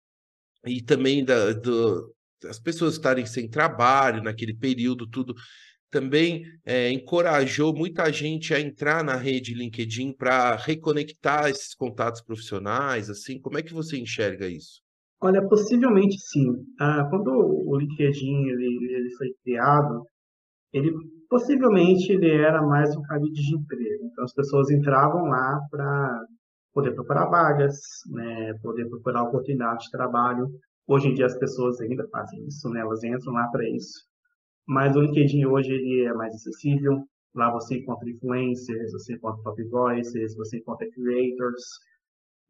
[0.66, 2.14] e também da, do,
[2.46, 5.34] as pessoas estarem sem trabalho naquele período, tudo
[5.90, 13.08] também é, encorajou muita gente a entrar na rede LinkedIn para reconectar esses contatos profissionais,
[13.08, 14.82] assim, como é que você enxerga isso?
[15.20, 16.52] Olha, possivelmente sim.
[16.80, 20.04] Ah, quando o LinkedIn ele, ele foi criado,
[20.74, 20.92] ele
[21.30, 24.04] possivelmente ele era mais um cabide de emprego.
[24.06, 26.26] Então as pessoas entravam lá para
[26.74, 27.76] poder procurar vagas,
[28.10, 30.48] né, poder procurar oportunidades de trabalho.
[30.86, 34.02] Hoje em dia as pessoas ainda fazem isso, né, elas entram lá para isso.
[34.66, 37.04] Mas o LinkedIn hoje ele é mais acessível.
[37.34, 41.62] Lá você encontra influencers, você encontra top voices, você encontra creators,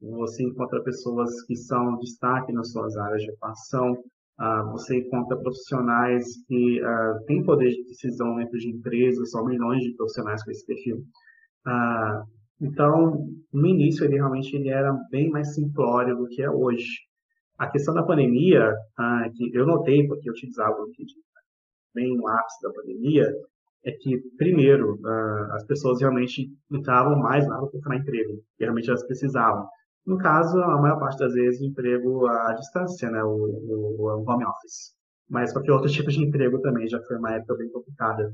[0.01, 4.03] você encontra pessoas que são destaque nas suas áreas de atuação.
[4.41, 9.81] Uh, você encontra profissionais que uh, têm poder de decisão dentro de empresas, são milhões
[9.81, 11.05] de profissionais com esse perfil.
[11.65, 12.27] Uh,
[12.61, 17.03] então, no início, ele realmente ele era bem mais simplório do que é hoje.
[17.59, 18.75] A questão da pandemia,
[19.37, 21.15] que eu notei, porque eu utilizava o LinkedIn
[21.95, 23.33] bem no ápice da pandemia,
[23.85, 24.99] é que, primeiro,
[25.53, 29.69] as pessoas realmente entravam mais lá para procurar emprego, e realmente elas precisavam.
[30.07, 33.23] No caso, a maior parte das vezes, emprego à distância, né?
[33.25, 34.95] O, o, o home office.
[35.29, 38.31] Mas qualquer outro tipo de emprego também, já foi uma época bem complicada.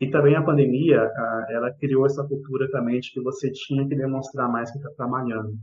[0.00, 1.10] E também a pandemia,
[1.50, 5.56] ela criou essa cultura também de que você tinha que demonstrar mais que está trabalhando.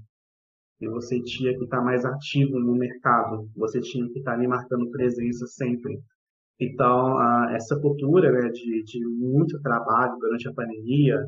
[0.80, 3.50] E você tinha que estar tá mais ativo no mercado.
[3.56, 6.00] Você tinha que estar tá ali marcando presença sempre.
[6.60, 7.20] Então,
[7.52, 11.20] essa cultura né, de, de muito trabalho durante a pandemia,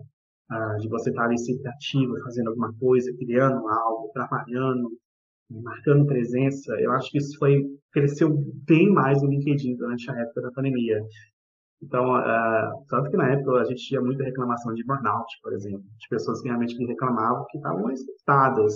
[0.51, 4.89] uh, de você estar ali sempre ativo, fazendo alguma coisa, criando algo, trabalhando,
[5.49, 8.29] marcando presença, eu acho que isso foi cresceu
[8.65, 10.99] bem mais no LinkedIn durante a época da pandemia.
[11.81, 15.83] Então, uh, tanto que na época a gente tinha muita reclamação de burnout, por exemplo,
[15.99, 18.73] de pessoas que realmente reclamavam que estavam esgotadas,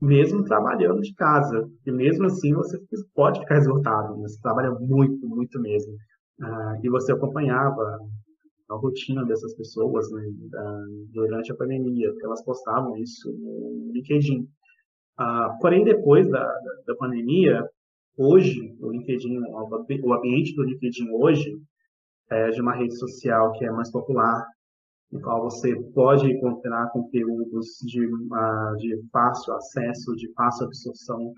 [0.00, 1.66] mesmo trabalhando de casa.
[1.86, 2.78] E mesmo assim você
[3.14, 5.92] pode ficar esgotado, você trabalha muito, muito mesmo.
[6.40, 7.98] Uh, e você acompanhava
[8.68, 10.22] a rotina dessas pessoas né,
[11.12, 14.46] durante a pandemia, porque elas postavam isso no LinkedIn.
[15.18, 17.68] Uh, porém, depois da, da, da, pandemia,
[18.16, 21.58] hoje, o LinkedIn, o ambiente do LinkedIn hoje
[22.30, 24.46] é de uma rede social que é mais popular,
[25.10, 31.32] no qual você pode encontrar conteúdos de, uh, de fácil acesso, de fácil absorção,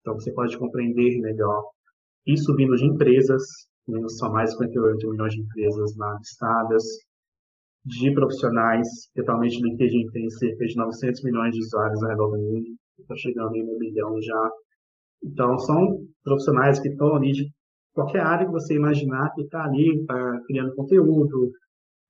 [0.00, 1.64] então você pode compreender melhor.
[2.24, 3.42] Isso vindo de empresas,
[3.88, 6.84] né, são mais de 58 milhões de empresas lá listadas,
[7.84, 12.30] de profissionais, que atualmente o LinkedIn tem cerca de 900 milhões de usuários ao redor
[12.30, 12.66] do mundo,
[12.98, 14.50] está chegando em um milhão já.
[15.22, 17.50] Então, são profissionais que estão ali de
[17.94, 21.52] qualquer área que você imaginar que está ali uh, criando conteúdo,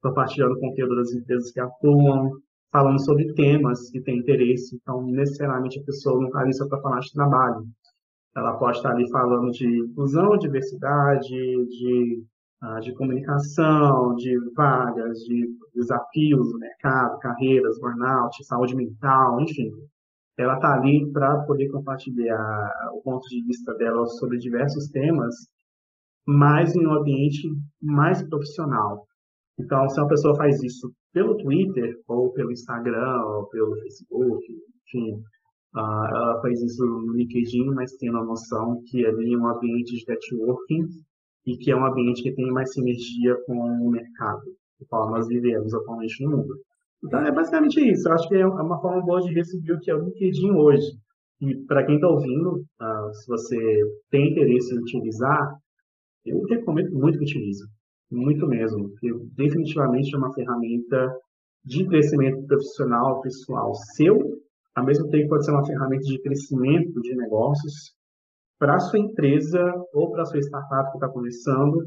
[0.03, 2.33] compartilhando conteúdo das empresas que atuam,
[2.73, 4.77] falando sobre temas que têm interesse.
[4.77, 7.67] Então, necessariamente a pessoa não está ali só para falar de trabalho.
[8.37, 12.23] Ela pode estar ali falando de inclusão, diversidade, de,
[12.63, 19.71] uh, de comunicação, de vagas, de desafios do mercado, carreiras, burnout, saúde mental, enfim.
[20.39, 25.35] Ela está ali para poder compartilhar o ponto de vista dela sobre diversos temas
[26.27, 27.49] mas em um ambiente
[27.81, 29.07] mais profissional.
[29.59, 34.45] Então, se uma pessoa faz isso pelo Twitter, ou pelo Instagram, ou pelo Facebook,
[34.87, 35.23] enfim,
[35.77, 39.95] uh, ela faz isso no LinkedIn, mas tendo a noção que ali é um ambiente
[39.95, 40.89] de networking
[41.47, 44.43] e que é um ambiente que tem mais sinergia com o mercado,
[44.81, 46.55] o qual nós vivemos atualmente no mundo.
[47.05, 48.09] Então, é basicamente isso.
[48.09, 50.87] Eu acho que é uma forma boa de receber o que é o LinkedIn hoje.
[51.41, 55.55] E para quem está ouvindo, uh, se você tem interesse em utilizar,
[56.25, 57.63] eu recomendo muito que utilize,
[58.11, 61.15] muito mesmo, porque definitivamente é uma ferramenta
[61.65, 64.19] de crescimento profissional, pessoal seu,
[64.77, 67.95] ao mesmo tempo pode ser uma ferramenta de crescimento de negócios
[68.59, 69.61] para sua empresa
[69.93, 71.79] ou para sua startup que está começando,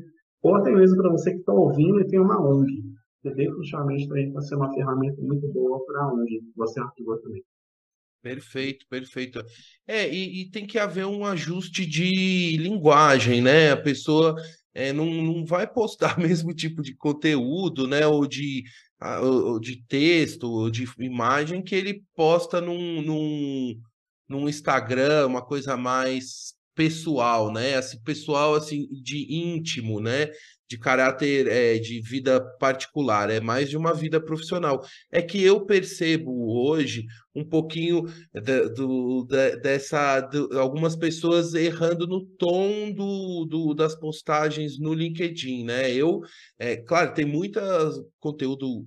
[0.41, 2.83] ou até mesmo para você que está ouvindo e tem uma ONG.
[3.21, 7.43] Que definitivamente também pode ser uma ferramenta muito boa para a ONG, você atua também.
[8.21, 9.43] Perfeito, perfeito.
[9.87, 13.71] É, e, e, tem que haver um ajuste de linguagem, né?
[13.71, 14.35] A pessoa
[14.73, 18.05] é, não, não vai postar o mesmo tipo de conteúdo, né?
[18.07, 18.63] Ou de,
[19.61, 23.81] de texto, de imagem que ele posta num, num,
[24.27, 27.75] num Instagram, uma coisa mais pessoal, né?
[27.75, 30.29] Assim, pessoal assim de íntimo, né?
[30.69, 34.85] De caráter é, de vida particular, é mais de uma vida profissional.
[35.11, 38.03] É que eu percebo hoje um pouquinho
[38.33, 44.93] de, do, de, dessa de, algumas pessoas errando no tom do, do, das postagens no
[44.93, 45.91] LinkedIn, né?
[45.91, 46.21] Eu,
[46.59, 47.59] é claro, tem muito
[48.19, 48.85] conteúdo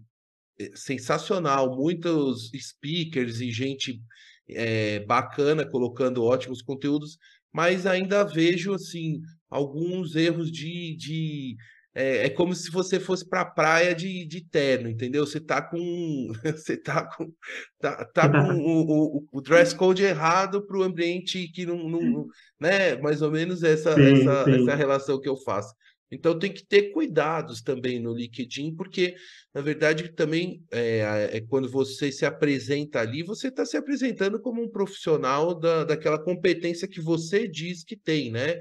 [0.61, 4.01] eh, sensacional, muitos speakers e gente
[4.49, 7.19] é, bacana colocando ótimos conteúdos,
[7.53, 9.21] mas ainda vejo assim
[9.53, 11.57] alguns erros de, de
[11.95, 15.27] é, é, como se você fosse para a praia de, de terno, entendeu?
[15.27, 17.31] Você tá com você tá com
[17.79, 22.27] tá, tá com o, o, o, dress code errado para o ambiente que não, não,
[22.59, 22.97] né?
[22.97, 24.63] Mais ou menos essa, sim, essa, sim.
[24.63, 25.75] essa relação que eu faço.
[26.11, 29.15] Então tem que ter cuidados também no LinkedIn, porque
[29.55, 34.63] na verdade também é, é quando você se apresenta ali, você está se apresentando como
[34.63, 38.61] um profissional da, daquela competência que você diz que tem, né?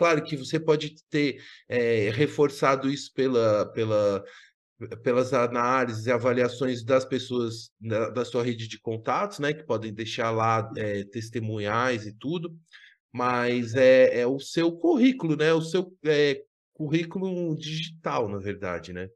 [0.00, 4.24] Claro que você pode ter é, reforçado isso pela, pela,
[5.02, 9.52] pelas análises e avaliações das pessoas da, da, sua rede de contatos, né?
[9.52, 12.50] Que podem deixar lá é, testemunhais e tudo,
[13.12, 15.52] mas é, é o seu currículo, né?
[15.52, 16.40] O seu é,
[16.72, 19.06] currículo digital, na verdade, né?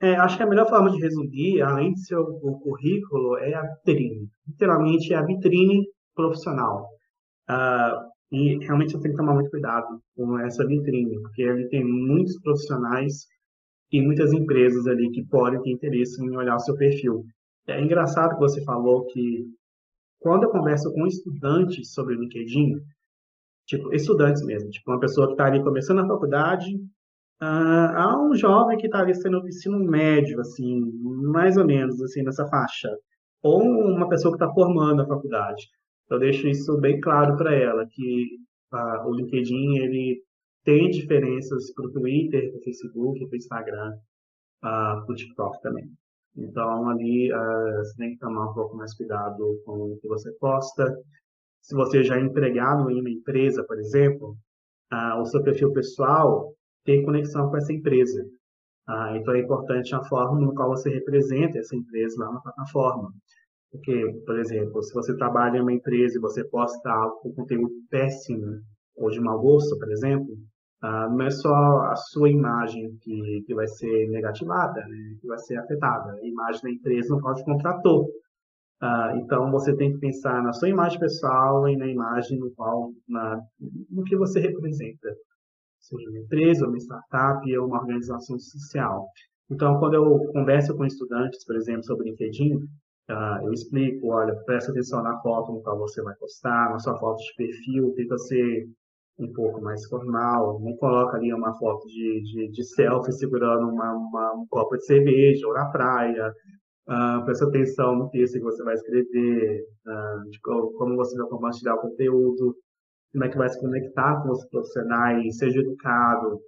[0.00, 3.54] É, acho que a melhor forma de resumir, além de ser o, o currículo, é
[3.54, 4.30] a vitrine.
[4.46, 5.84] Literalmente, é a vitrine
[6.14, 6.88] profissional.
[7.50, 11.84] Uh, e realmente você tem que tomar muito cuidado com essa vitrine, porque ali tem
[11.84, 13.26] muitos profissionais
[13.90, 17.24] e muitas empresas ali que podem ter interesse em olhar o seu perfil.
[17.66, 19.46] É engraçado que você falou que
[20.20, 22.80] quando eu converso com estudantes sobre o LinkedIn,
[23.66, 26.74] tipo, estudantes mesmo, tipo, uma pessoa que está ali começando a faculdade,
[27.40, 30.80] uh, há um jovem que está ali sendo ensino médio, assim,
[31.32, 32.90] mais ou menos, assim, nessa faixa,
[33.42, 35.68] ou uma pessoa que está formando a faculdade.
[36.10, 38.38] Eu deixo isso bem claro para ela, que
[38.72, 40.22] uh, o LinkedIn, ele
[40.64, 43.92] tem diferenças para o Twitter, para o Facebook, para o Instagram,
[44.64, 45.90] uh, para o TikTok também.
[46.36, 50.30] Então, ali, uh, você tem que tomar um pouco mais cuidado com o que você
[50.32, 50.96] posta.
[51.62, 54.36] Se você já é empregado em uma empresa, por exemplo,
[54.92, 56.54] uh, o seu perfil pessoal
[56.84, 58.22] tem conexão com essa empresa.
[58.88, 63.12] Uh, então, é importante a forma no qual você representa essa empresa lá na plataforma.
[63.70, 67.74] Porque, por exemplo, se você trabalha em uma empresa e você posta algo com conteúdo
[67.90, 68.60] péssimo,
[68.96, 70.36] ou de mau gosto, por exemplo,
[70.80, 71.52] ah, não é só
[71.90, 76.62] a sua imagem que, que vai ser negativada, né, que vai ser afetada, a imagem
[76.62, 78.08] da empresa no qual te contratou.
[78.80, 82.92] Ah, então, você tem que pensar na sua imagem pessoal e na imagem no qual,
[83.08, 83.40] na,
[83.90, 85.14] no que você representa,
[85.80, 89.06] seja uma empresa, uma startup ou uma organização social.
[89.50, 92.60] Então, quando eu converso com estudantes, por exemplo, sobre LinkedIn,
[93.10, 96.98] uh, eu explico, olha, presta atenção na foto no qual você vai postar, na sua
[96.98, 98.68] foto de perfil, tenta ser
[99.18, 103.92] um pouco mais formal, não coloca ali uma foto de, de, de selfie segurando uma,
[103.92, 106.32] uma, um copo de cerveja ou na praia.
[106.88, 111.28] Uh, presta atenção no texto que você vai escrever, uh, de como, como você vai
[111.28, 112.56] compartilhar o conteúdo,
[113.12, 116.40] como é que vai se conectar com os profissionais, seja educado,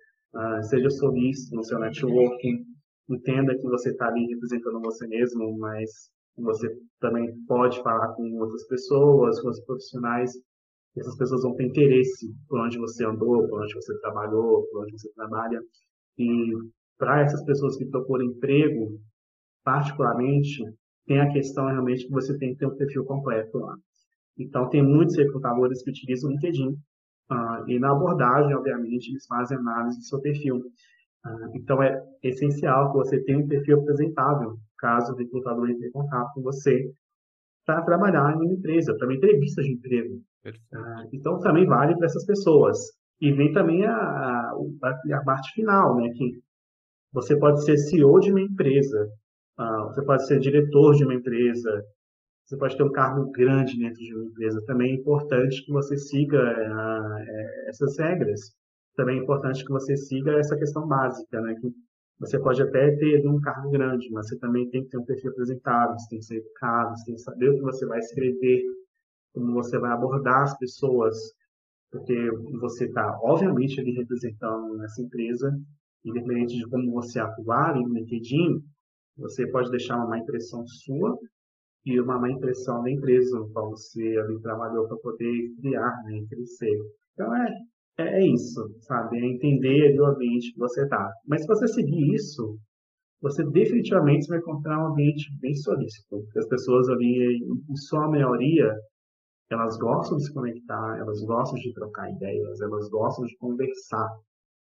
[0.63, 2.65] seja solícito no seu networking,
[3.09, 6.69] entenda que você está ali representando você mesmo, mas você
[7.01, 10.33] também pode falar com outras pessoas, com os profissionais,
[10.97, 14.93] essas pessoas vão ter interesse por onde você andou, por onde você trabalhou, por onde
[14.93, 15.61] você trabalha.
[16.19, 16.53] E
[16.99, 19.01] para essas pessoas que procuram emprego,
[19.65, 20.63] particularmente,
[21.07, 23.77] tem a questão realmente que você tem que ter um perfil completo lá.
[24.39, 26.69] Então, tem muitos recrutadores que utilizam o LinkedIn.
[27.31, 30.63] Uh, e na abordagem, obviamente, eles fazem análise do seu perfil.
[31.27, 35.91] Uh, então, é essencial que você tenha um perfil apresentável, caso o recrutador entre em
[35.91, 36.91] contato com você
[37.67, 40.23] para trabalhar em uma empresa, para uma entrevista de emprego.
[40.75, 42.79] Ah, então, também vale para essas pessoas.
[43.21, 44.55] E vem também a, a,
[45.15, 46.11] a, parte final, né?
[46.15, 46.41] Que
[47.13, 49.09] você pode ser CEO de uma empresa,
[49.59, 51.85] ah, você pode ser diretor de uma empresa,
[52.47, 54.65] você pode ter um cargo grande dentro de uma empresa.
[54.67, 58.41] Também é importante que você siga ah, é, essas regras.
[58.97, 61.55] Também é importante que você siga essa questão básica, né?
[61.61, 61.73] Que
[62.19, 65.31] você pode até ter um cargo grande, mas você também tem que ter um perfil
[65.31, 68.63] apresentável, você tem que ser educado, você tem que saber o que você vai escrever,
[69.33, 71.17] como você vai abordar as pessoas,
[71.91, 72.31] porque
[72.61, 75.59] você está, obviamente, ali representando essa empresa,
[76.05, 78.63] independente de como você atuar no LinkedIn,
[79.17, 81.19] você pode deixar uma má impressão sua
[81.85, 86.79] e uma má impressão da empresa qual você ali trabalhou para poder criar, né, crescer.
[87.15, 87.55] Então, é,
[88.01, 89.19] é, é isso, sabe?
[89.19, 91.11] É entender o ambiente que você está.
[91.27, 92.59] Mas se você seguir isso,
[93.21, 96.09] você definitivamente vai encontrar um ambiente bem solícito.
[96.09, 97.39] Porque as pessoas ali,
[97.69, 98.75] em sua maioria,
[99.51, 104.09] elas gostam de se conectar, elas gostam de trocar ideias, elas gostam de conversar.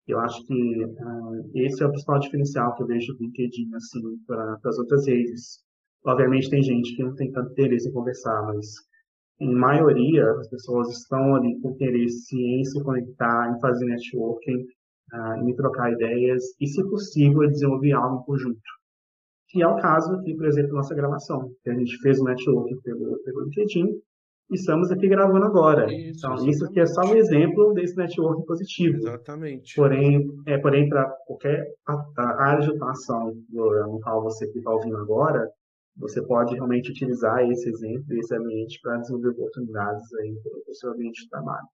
[0.07, 4.17] Eu acho que uh, esse é o principal diferencial que eu vejo do LinkedIn assim,
[4.25, 5.63] para as outras redes.
[6.05, 8.65] Obviamente tem gente que não tem tanto interesse em conversar, mas
[9.41, 14.65] em maioria, as pessoas estão ali com interesse em se conectar, em fazer networking,
[15.13, 18.61] uh, em trocar ideias e, se possível, desenvolver algo em conjunto.
[19.49, 21.51] Que é o caso aqui, por exemplo, da nossa gravação.
[21.63, 23.87] Que a gente fez um networking pelo, pelo LinkedIn
[24.51, 25.91] e estamos aqui gravando agora.
[25.91, 28.97] Isso, então, isso aqui é só um exemplo desse networking positivo.
[28.97, 29.75] Exatamente.
[29.75, 31.65] Porém, é, porém para qualquer
[32.15, 35.49] área de atuação no qual você está ouvindo agora,
[35.95, 40.91] você pode realmente utilizar esse exemplo, esse ambiente para desenvolver oportunidades aí para o seu
[40.91, 41.67] ambiente de trabalho.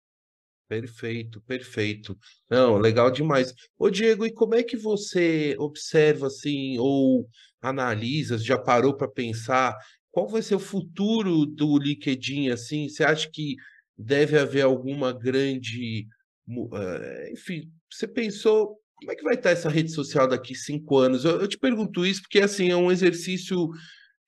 [0.68, 2.18] Perfeito, perfeito.
[2.49, 3.53] Não, legal demais.
[3.80, 7.28] Ô Diego, e como é que você observa assim ou
[7.61, 9.78] analisa, já parou para pensar
[10.11, 12.89] qual vai ser o futuro do LinkedIn assim?
[12.89, 13.55] Você acha que
[13.95, 16.07] deve haver alguma grande,
[16.49, 21.24] uh, enfim, você pensou como é que vai estar essa rede social daqui cinco anos?
[21.24, 23.70] Eu, eu te pergunto isso porque assim é um exercício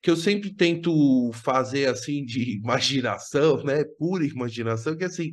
[0.02, 3.84] que eu sempre tento fazer assim de imaginação, né?
[3.98, 5.32] Pura imaginação, que assim,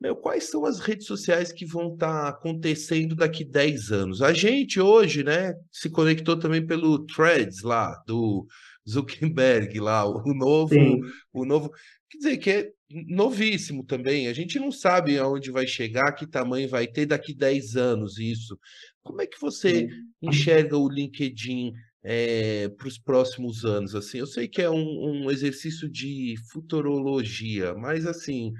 [0.00, 4.22] meu, quais são as redes sociais que vão estar tá acontecendo daqui 10 anos?
[4.22, 8.46] A gente hoje, né, se conectou também pelo Threads lá do
[8.88, 11.00] Zuckerberg lá, o novo, Sim.
[11.32, 11.70] o novo,
[12.10, 14.28] quer dizer que é novíssimo também.
[14.28, 18.58] A gente não sabe aonde vai chegar, que tamanho vai ter daqui 10 anos isso.
[19.02, 19.88] Como é que você Sim.
[20.22, 21.72] enxerga o LinkedIn
[22.08, 23.96] é, para os próximos anos?
[23.96, 28.52] Assim, eu sei que é um, um, exercício de futurologia, mas assim,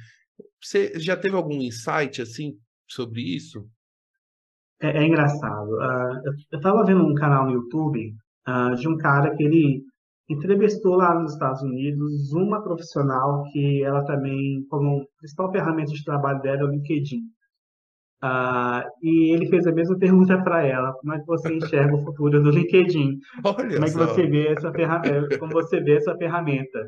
[0.61, 2.55] você já teve algum insight assim
[2.88, 3.64] sobre isso?
[4.82, 5.68] É, é engraçado.
[5.68, 8.14] Uh, eu estava vendo um canal no YouTube
[8.49, 9.84] uh, de um cara que ele
[10.28, 16.42] entrevistou lá nos Estados Unidos uma profissional que ela também, como principal ferramenta de trabalho
[16.42, 17.20] dela, é o LinkedIn.
[18.25, 22.05] Uh, e ele fez a mesma pergunta para ela: como é que você enxerga o
[22.05, 23.19] futuro do LinkedIn?
[23.45, 25.39] Olha como é que você vê essa ferramenta?
[25.39, 26.79] Como você vê essa ferramenta?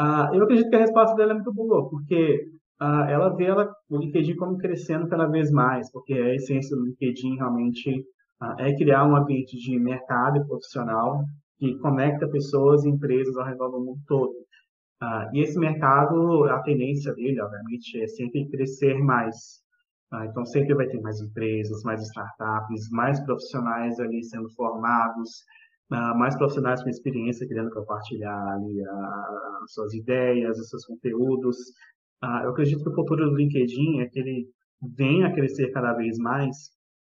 [0.00, 2.46] Uh, eu acredito que a resposta dela é muito boa, porque
[2.80, 6.84] uh, ela vê ela, o LinkedIn como crescendo cada vez mais, porque a essência do
[6.86, 8.02] LinkedIn realmente
[8.58, 11.22] é criar um ambiente de mercado e profissional
[11.58, 14.32] que conecta pessoas e empresas ao redor do mundo todo.
[15.34, 19.59] e esse mercado, a tendência dele, obviamente, é sempre crescer mais.
[20.12, 25.44] Ah, então, sempre vai ter mais empresas, mais startups, mais profissionais ali sendo formados,
[25.92, 28.82] ah, mais profissionais com experiência querendo compartilhar ali
[29.62, 31.56] as suas ideias, os seus conteúdos.
[32.22, 34.48] Ah, eu acredito que o futuro do LinkedIn é que ele
[34.96, 36.56] venha a crescer cada vez mais,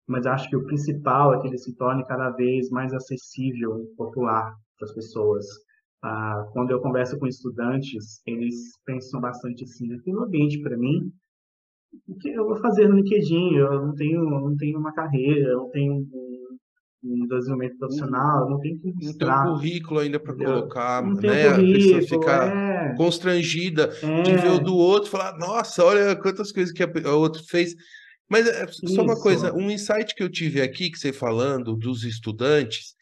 [0.09, 3.87] mas acho que o principal é que ele se torne cada vez mais acessível e
[3.97, 5.47] popular para as pessoas.
[6.53, 11.13] quando eu converso com estudantes, eles pensam bastante assim, aquele ambiente para mim
[12.07, 13.55] o que eu vou fazer no LinkedIn?
[13.55, 16.09] Eu não tenho, não tenho uma carreira, eu não tenho um,
[17.05, 19.29] um desenvolvimento profissional, eu não tenho que mostrar.
[19.29, 21.49] Não tem um currículo ainda para colocar, não né?
[21.49, 22.95] a pessoa fica é...
[22.97, 24.23] constrangida é...
[24.23, 27.75] de ver o do outro falar, nossa, olha quantas coisas que o outro fez.
[28.29, 29.03] Mas é, só Isso.
[29.03, 32.95] uma coisa, um insight que eu tive aqui, que você falando dos estudantes,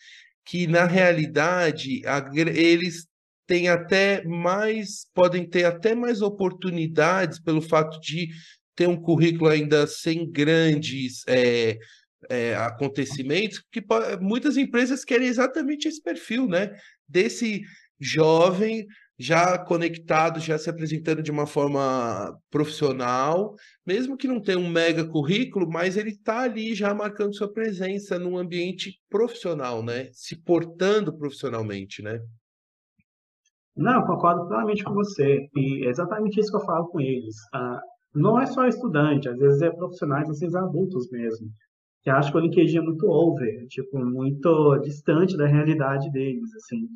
[0.45, 2.03] que na realidade
[2.35, 3.07] eles
[3.47, 8.29] têm até mais, podem ter até mais oportunidades pelo fato de
[8.75, 11.79] ter um currículo ainda sem grandes é,
[12.29, 13.85] é, acontecimentos, que
[14.21, 16.75] muitas empresas querem exatamente esse perfil, né?
[17.09, 17.63] Desse
[18.01, 18.87] jovem
[19.19, 23.55] já conectado, já se apresentando de uma forma profissional,
[23.87, 28.19] mesmo que não tenha um mega currículo, mas ele está ali já marcando sua presença
[28.19, 30.09] num ambiente profissional, né?
[30.13, 32.21] Se portando profissionalmente, né?
[33.77, 35.49] Não, concordo plenamente com você.
[35.55, 37.37] E é exatamente isso que eu falo com eles.
[37.55, 37.81] Ah,
[38.15, 41.49] não é só estudante, às vezes é profissionais, assim, adultos mesmo,
[42.03, 46.89] que acham que o LinkedIn é muito over, tipo, muito distante da realidade deles, assim.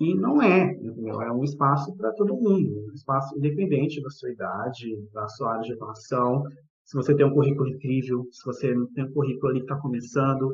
[0.00, 1.22] E não é, entendeu?
[1.22, 5.62] é um espaço para todo mundo, um espaço independente da sua idade, da sua área
[5.62, 6.44] de atuação.
[6.84, 9.76] Se você tem um currículo incrível, se você não tem um currículo ali que está
[9.76, 10.52] começando,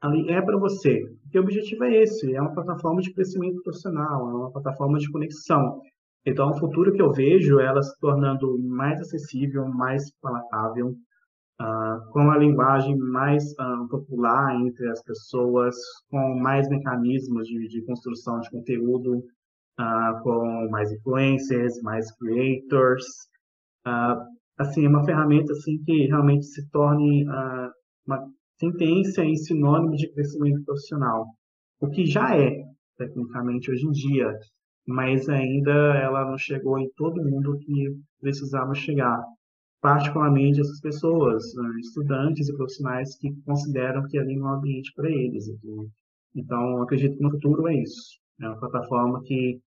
[0.00, 0.98] ali é para você.
[1.22, 5.10] Porque o objetivo é esse, é uma plataforma de crescimento profissional, é uma plataforma de
[5.10, 5.80] conexão.
[6.26, 10.94] Então, o futuro que eu vejo é ela se tornando mais acessível, mais palatável,
[11.60, 15.74] uh, com a linguagem mais uh, popular entre as pessoas,
[16.10, 23.06] com mais mecanismos de, de construção de conteúdo, uh, com mais influencers, mais creators.
[24.58, 27.24] assim, é uma ferramenta assim que realmente se torne
[28.06, 31.26] uma tendência e sinônimo de crescimento profissional,
[31.80, 32.62] o que já é,
[32.98, 34.38] tecnicamente, hoje em dia
[34.86, 39.22] mas ainda ela não chegou em todo mundo que precisava chegar,
[39.80, 44.92] particularmente essas pessoas, né, estudantes e profissionais que consideram que ali não é um ambiente
[44.94, 45.44] para eles.
[46.34, 48.18] Então, acredito que no futuro é isso.
[48.40, 49.60] É uma plataforma que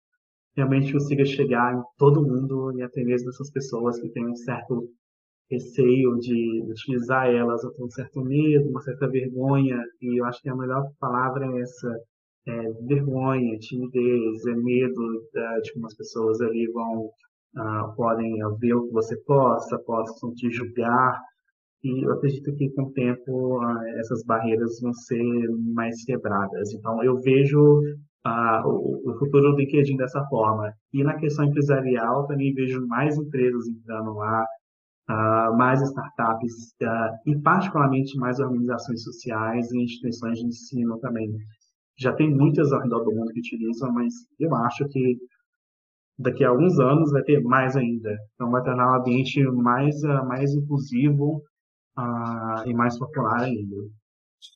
[0.55, 4.89] realmente consiga chegar em todo mundo e até mesmo essas pessoas que têm um certo
[5.49, 10.41] receio de utilizar elas, ou têm um certo medo, uma certa vergonha, e eu acho
[10.41, 11.99] que a melhor palavra é essa,
[12.47, 15.29] é, vergonha, timidez, é medo
[15.63, 17.11] de como as pessoas ali vão
[17.57, 21.19] uh, podem ver o que você posta, possam te julgar.
[21.83, 25.23] E eu acredito que com o tempo uh, essas barreiras vão ser
[25.73, 26.73] mais quebradas.
[26.73, 27.81] Então eu vejo
[28.65, 30.71] o, o, futuro do LinkedIn dessa forma.
[30.93, 34.45] E na questão empresarial também vejo mais empresas entrando lá,
[35.57, 36.53] mais startups
[37.25, 41.35] e particularmente mais organizações sociais e instituições de ensino também
[41.97, 45.17] já tem muitas ao redor do mundo que utilizam, mas eu acho que
[46.17, 48.17] daqui a alguns anos vai ter mais ainda.
[48.35, 51.43] Então vai tornar o ambiente mais, uh, mais inclusivo
[51.97, 53.75] uh, e mais popular ainda.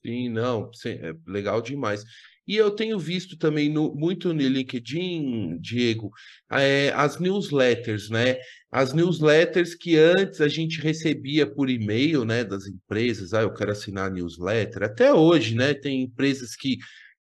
[0.04, 2.04] Sim, não, sim, é legal demais.
[2.48, 6.12] E eu tenho visto também no, muito no LinkedIn, Diego,
[6.52, 8.38] é, as newsletters, né?
[8.72, 13.72] As newsletters que antes a gente recebia por e-mail, né, das empresas, ah, eu quero
[13.72, 14.84] assinar newsletter.
[14.84, 16.78] Até hoje, né, tem empresas que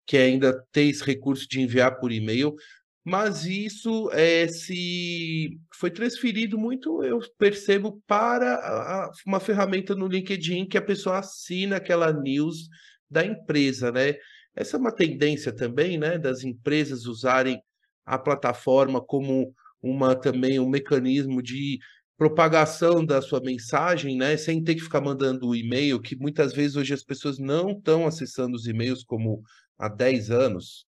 [0.06, 2.56] que ainda tem esse recurso de enviar por e-mail,
[3.06, 10.66] mas isso é, se foi transferido muito, eu percebo, para a, uma ferramenta no LinkedIn
[10.68, 12.70] que a pessoa assina aquela news
[13.10, 14.16] da empresa, né?
[14.56, 17.62] Essa é uma tendência também, né, das empresas usarem
[18.06, 21.80] a plataforma como uma também um mecanismo de
[22.18, 26.76] propagação da sua mensagem, né, sem ter que ficar mandando o e-mail, que muitas vezes
[26.76, 29.41] hoje as pessoas não estão acessando os e-mails como
[29.78, 30.86] há 10 anos?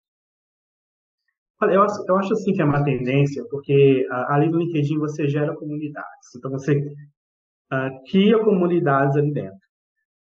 [1.62, 6.34] Eu, eu acho assim que é uma tendência, porque ali no LinkedIn você gera comunidades.
[6.36, 9.60] Então você uh, cria comunidades ali dentro.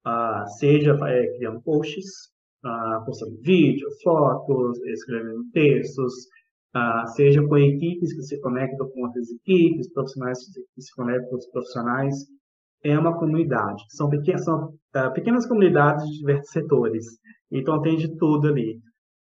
[0.07, 2.31] Uh, seja é, criando posts,
[3.05, 6.13] postando vídeos, fotos, escrevendo textos,
[6.75, 10.39] uh, seja com equipes que se conectam com outras equipes, profissionais
[10.75, 12.15] que se conectam com outros profissionais.
[12.83, 13.83] É uma comunidade.
[13.89, 14.65] São pequenas, são,
[14.95, 17.05] uh, pequenas comunidades de diversos setores.
[17.51, 18.79] Então, tem de tudo ali.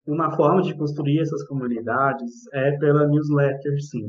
[0.07, 4.07] Uma forma de construir essas comunidades é pela newsletter, sim.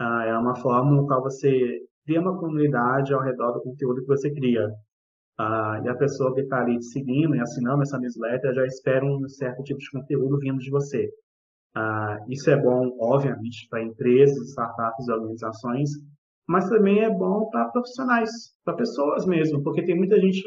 [0.00, 4.06] Uh, é uma forma no qual você cria uma comunidade ao redor do conteúdo que
[4.06, 4.68] você cria.
[5.82, 9.64] E a pessoa que está ali seguindo e assinando essa newsletter já espera um certo
[9.64, 11.10] tipo de conteúdo vindo de você.
[11.76, 15.90] Uh, isso é bom, obviamente, para empresas, startups e organizações,
[16.48, 18.30] mas também é bom para profissionais,
[18.64, 20.42] para pessoas mesmo, porque tem muita gente,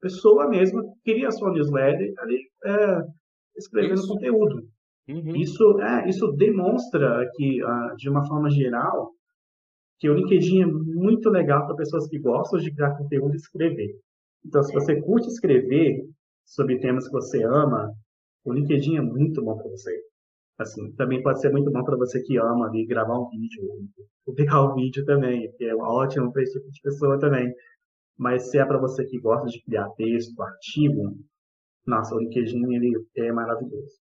[0.00, 3.02] pessoa mesmo, que cria a sua newsletter ali é,
[3.56, 4.08] escrevendo isso.
[4.08, 4.68] conteúdo.
[5.08, 5.36] Uhum.
[5.36, 9.10] Isso, é, isso demonstra que, uh, de uma forma geral,
[9.98, 13.96] que o LinkedIn é muito legal para pessoas que gostam de criar conteúdo e escrever.
[14.46, 16.00] Então, se você curte escrever
[16.46, 17.92] sobre temas que você ama,
[18.44, 20.09] o LinkedIn é muito bom para você.
[20.60, 23.62] Assim, também pode ser muito bom para você que ama ali gravar um vídeo,
[24.26, 27.50] publicar um vídeo também, que é ótimo para esse tipo de pessoa também.
[28.18, 31.16] Mas se é para você que gosta de criar texto, artigo,
[31.86, 33.94] nossa, o LinkedIn ele é maravilhoso.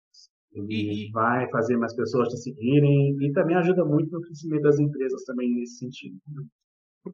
[0.52, 4.80] Ele e, vai fazer mais pessoas te seguirem e também ajuda muito no crescimento das
[4.80, 6.18] empresas também nesse sentido.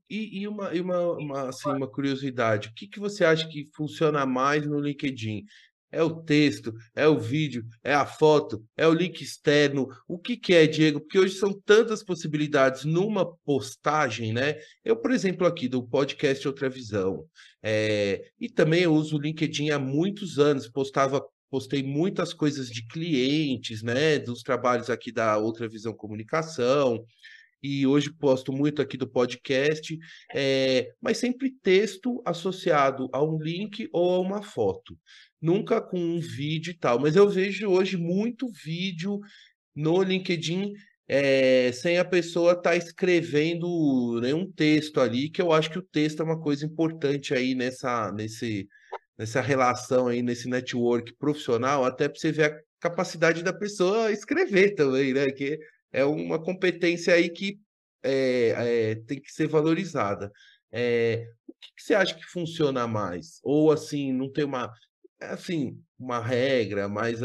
[0.09, 3.69] E, e uma, e uma, uma, assim, uma curiosidade, o que, que você acha que
[3.75, 5.45] funciona mais no LinkedIn?
[5.95, 9.89] É o texto, é o vídeo, é a foto, é o link externo.
[10.09, 11.01] O que, que é, Diego?
[11.01, 14.57] Porque hoje são tantas possibilidades numa postagem, né?
[14.85, 17.25] Eu, por exemplo, aqui do podcast Outra Visão,
[17.63, 18.25] é...
[18.41, 23.81] e também eu uso o LinkedIn há muitos anos, postava postei muitas coisas de clientes,
[23.81, 27.05] né, dos trabalhos aqui da Outra Visão Comunicação,
[27.65, 29.99] e hoje posto muito aqui do podcast,
[30.35, 34.99] é, mas sempre texto associado a um link ou a uma foto
[35.41, 39.19] nunca com um vídeo e tal, mas eu vejo hoje muito vídeo
[39.75, 40.75] no LinkedIn
[41.09, 45.83] é, sem a pessoa estar tá escrevendo nenhum texto ali, que eu acho que o
[45.83, 48.69] texto é uma coisa importante aí nessa, nesse,
[49.19, 54.75] nessa relação aí, nesse network profissional, até para você ver a capacidade da pessoa escrever
[54.75, 55.31] também, né?
[55.31, 55.59] Que
[55.95, 57.59] é uma competência aí que
[58.03, 60.31] é, é, tem que ser valorizada.
[60.73, 63.39] É, o que, que, você acha que funciona mais?
[63.45, 64.73] Ou assim, não tem uma
[65.23, 67.21] assim, uma regra, mas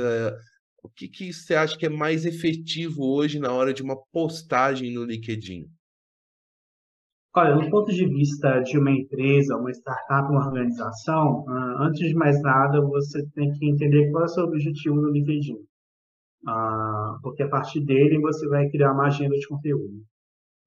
[0.84, 4.94] o que, que você acha que é mais efetivo hoje na hora de uma postagem
[4.94, 5.66] no LinkedIn?
[7.36, 12.16] Olha, do ponto de vista de uma empresa, uma startup, uma organização, uh, antes de
[12.16, 15.58] mais nada, você tem que entender qual é o seu objetivo no LinkedIn.
[16.48, 20.04] Uh, porque a partir dele você vai criar uma agenda de conteúdo.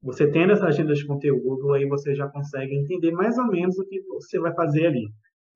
[0.02, 3.84] Você tendo essa agenda de conteúdo, aí você já consegue entender mais ou menos o
[3.86, 5.08] que você vai fazer ali.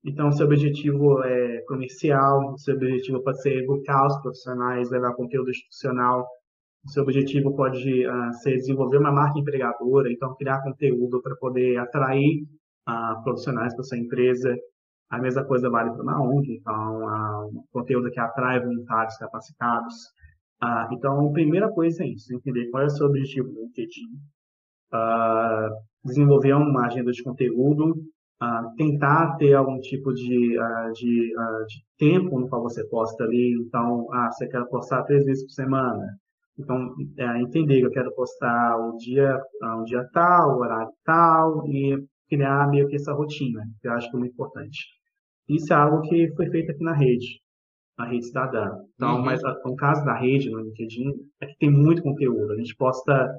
[0.05, 6.25] Então, seu objetivo é comercial, seu objetivo pode ser educar os profissionais, levar conteúdo institucional,
[6.87, 12.43] seu objetivo pode uh, ser desenvolver uma marca empregadora, então criar conteúdo para poder atrair
[12.87, 14.55] uh, profissionais para sua empresa.
[15.09, 19.95] A mesma coisa vale para uma ONG, então uh, um conteúdo que atrai voluntários capacitados.
[20.91, 24.09] então, a primeira coisa é isso, entender qual é o seu objetivo no LinkedIn,
[26.03, 27.95] desenvolver uma agenda de conteúdo
[28.41, 30.57] uh, tentar ter algum tipo de,
[30.93, 31.33] de,
[31.67, 33.53] de, tempo no qual você posta ali.
[33.59, 36.17] Então, ah, você quer postar três vezes por semana.
[36.59, 39.39] Então, é, entender que eu quero postar o dia,
[39.77, 41.95] um dia tal, horário tal, e
[42.27, 44.85] criar meio que essa rotina, que eu acho que é muito importante.
[45.47, 47.41] Isso é algo que foi feito aqui na rede,
[47.97, 48.69] na rede cidadã.
[48.95, 49.25] Então, uhum.
[49.25, 51.11] mas no caso da rede, no LinkedIn,
[51.41, 52.51] é que tem muito conteúdo.
[52.51, 53.33] A gente posta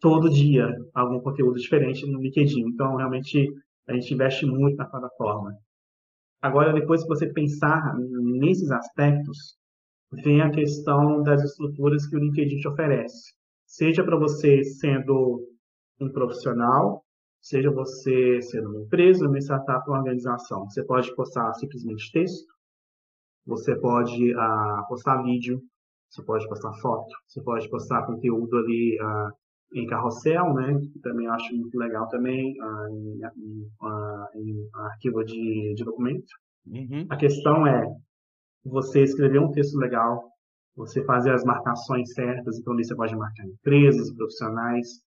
[0.00, 2.60] todo dia algum conteúdo diferente no LinkedIn.
[2.68, 3.48] Então, realmente,
[3.86, 5.56] a gente investe muito na plataforma.
[6.40, 9.56] Agora, depois que você pensar nesses aspectos,
[10.12, 13.32] vem a questão das estruturas que o LinkedIn te oferece.
[13.64, 15.40] Seja para você sendo
[16.00, 17.01] um profissional,
[17.42, 20.64] seja você sendo uma empresa, uma startup, uma organização.
[20.70, 22.46] Você pode postar simplesmente texto,
[23.44, 25.60] você pode uh, postar vídeo,
[26.08, 29.32] você pode postar foto, você pode postar conteúdo ali uh,
[29.74, 35.24] em carrossel, né, que também acho muito legal também, uh, em, em, uh, em, arquivo
[35.24, 36.28] de, de documento.
[36.66, 37.06] Uhum.
[37.10, 37.84] A questão é
[38.64, 40.22] você escrever um texto legal,
[40.76, 45.02] você fazer as marcações certas, então ali você pode marcar empresas, profissionais,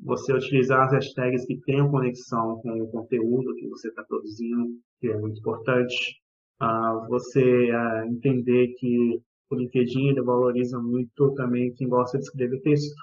[0.00, 5.08] você utilizar as hashtags que tenham conexão com o conteúdo que você está produzindo, que
[5.08, 6.20] é muito importante.
[6.62, 7.70] Uh, você
[8.06, 9.20] entender que
[9.50, 12.94] o LinkedIn ele valoriza muito também quem gosta de escrever texto.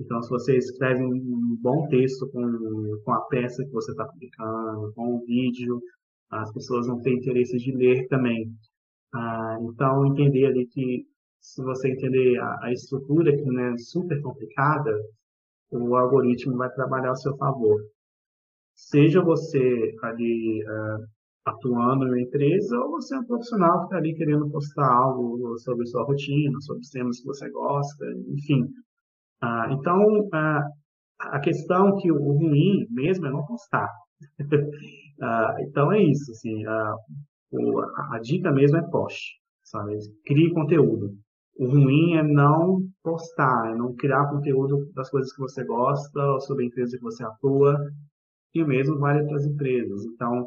[0.00, 4.92] Então, se você escreve um bom texto com, com a peça que você está publicando,
[4.94, 5.80] com o vídeo,
[6.30, 8.50] as pessoas vão ter interesse de ler também.
[9.14, 11.06] Ah, então, entender ali que
[11.40, 14.92] se você entender a estrutura que não é super complicada,
[15.72, 17.80] o algoritmo vai trabalhar a seu favor.
[18.74, 21.04] Seja você ali uh,
[21.44, 25.58] atuando em uma empresa ou você é um profissional que está ali querendo postar algo
[25.58, 28.62] sobre sua rotina, sobre temas que você gosta, enfim.
[29.42, 30.62] Uh, então, uh,
[31.18, 33.90] a questão que o ruim mesmo é não postar.
[35.60, 36.30] então, é isso.
[36.32, 36.64] Assim,
[37.50, 39.40] o, a, a dica mesmo é poste.
[39.62, 39.96] Sabe?
[40.26, 41.16] Crie conteúdo.
[41.56, 46.40] O ruim é não postar, é não criar conteúdo das coisas que você gosta, ou
[46.40, 47.76] sobre a empresa que você atua,
[48.54, 50.04] e o mesmo vale para as empresas.
[50.04, 50.44] Então,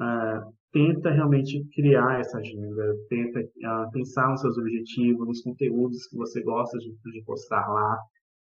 [0.00, 6.16] uh, tenta realmente criar essa agenda, tenta uh, pensar nos seus objetivos, nos conteúdos que
[6.16, 7.98] você gosta de, de postar lá.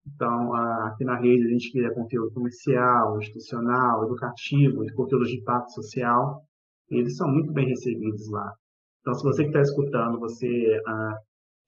[0.07, 5.73] Então, uh, aqui na rede a gente cria conteúdo comercial, institucional, educativo, conteúdo de impacto
[5.73, 6.43] social.
[6.91, 8.53] eles são muito bem recebidos lá.
[9.01, 10.81] Então, se você que está escutando, você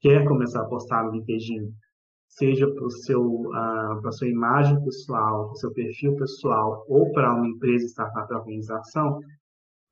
[0.01, 1.71] quer começar a postar no LinkedIn,
[2.27, 7.47] seja para seu uh, para sua imagem pessoal, para seu perfil pessoal ou para uma
[7.47, 9.19] empresa, startup, organização,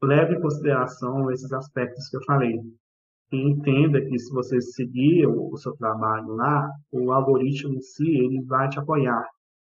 [0.03, 2.60] leve em consideração esses aspectos que eu falei.
[3.32, 8.41] Entenda que se você seguir o, o seu trabalho lá, o algoritmo em si ele
[8.45, 9.24] vai te apoiar.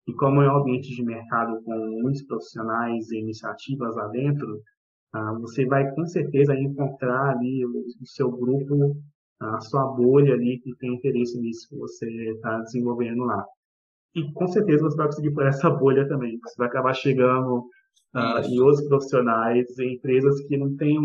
[0.06, 4.62] E como é um ambiente de mercado com muitos profissionais e iniciativas lá dentro,
[5.14, 7.70] uh, você vai com certeza encontrar ali o,
[8.00, 8.96] o seu grupo
[9.40, 13.44] a sua bolha ali que tem interesse nisso que você está desenvolvendo lá.
[14.14, 16.38] E com certeza você vai conseguir por essa bolha também.
[16.42, 17.64] Você vai acabar chegando
[18.14, 20.98] uh, em outros profissionais, em empresas que não têm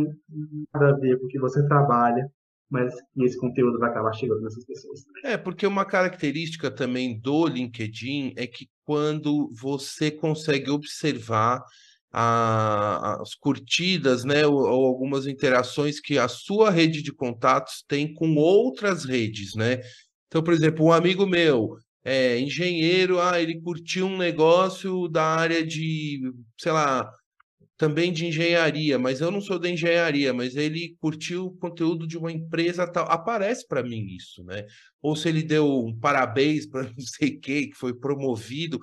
[0.74, 2.28] nada a ver com o que você trabalha,
[2.70, 5.04] mas esse conteúdo vai acabar chegando nessas pessoas.
[5.04, 5.32] Também.
[5.32, 11.64] É, porque uma característica também do LinkedIn é que quando você consegue observar
[12.18, 18.14] a, as curtidas, né, ou, ou, algumas interações que a sua rede de contatos tem
[18.14, 19.82] com outras redes, né?
[20.28, 25.66] Então, por exemplo, um amigo meu, é, engenheiro, ah, ele curtiu um negócio da área
[25.66, 26.22] de,
[26.58, 27.12] sei lá,
[27.78, 32.18] também de engenharia, mas eu não sou da engenharia, mas ele curtiu o conteúdo de
[32.18, 34.66] uma empresa tal, aparece para mim isso, né?
[35.02, 38.80] Ou se ele deu um parabéns para não sei quem que foi promovido,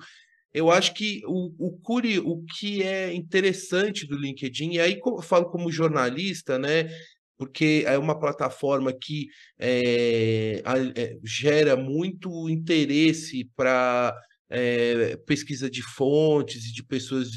[0.53, 5.21] eu acho que o, o, curi, o que é interessante do LinkedIn, e aí eu
[5.21, 6.89] falo como jornalista, né?
[7.37, 9.27] Porque é uma plataforma que
[9.59, 10.61] é,
[10.95, 14.15] é, gera muito interesse para
[14.49, 17.29] é, pesquisa de fontes e de pessoas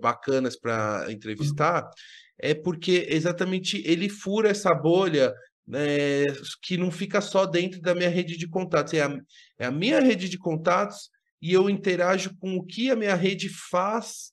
[0.00, 1.88] bacanas para entrevistar,
[2.36, 5.32] é porque exatamente ele fura essa bolha
[5.66, 6.26] né,
[6.62, 8.92] que não fica só dentro da minha rede de contatos.
[8.94, 9.18] É a,
[9.58, 11.10] é a minha rede de contatos
[11.40, 14.32] e eu interajo com o que a minha rede faz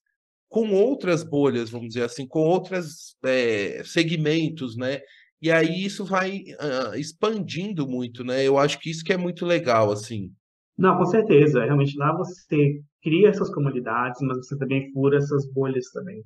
[0.50, 5.00] com outras bolhas, vamos dizer assim, com outros é, segmentos, né?
[5.42, 8.44] E aí isso vai uh, expandindo muito, né?
[8.44, 10.32] Eu acho que isso que é muito legal, assim.
[10.78, 11.64] Não, com certeza.
[11.64, 16.24] Realmente lá você cria essas comunidades, mas você também fura essas bolhas também.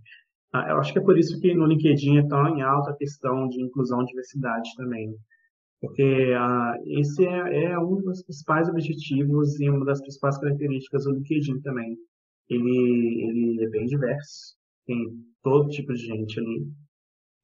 [0.54, 2.96] Ah, eu acho que é por isso que no LinkedIn é tão em alta a
[2.96, 5.16] questão de inclusão e diversidade também
[5.82, 11.14] porque ah, esse é, é, um dos principais objetivos e uma das principais características do
[11.14, 11.98] LinkedIn também.
[12.48, 14.56] Ele, ele é bem diverso,
[14.86, 15.08] tem
[15.42, 16.68] todo tipo de gente ali.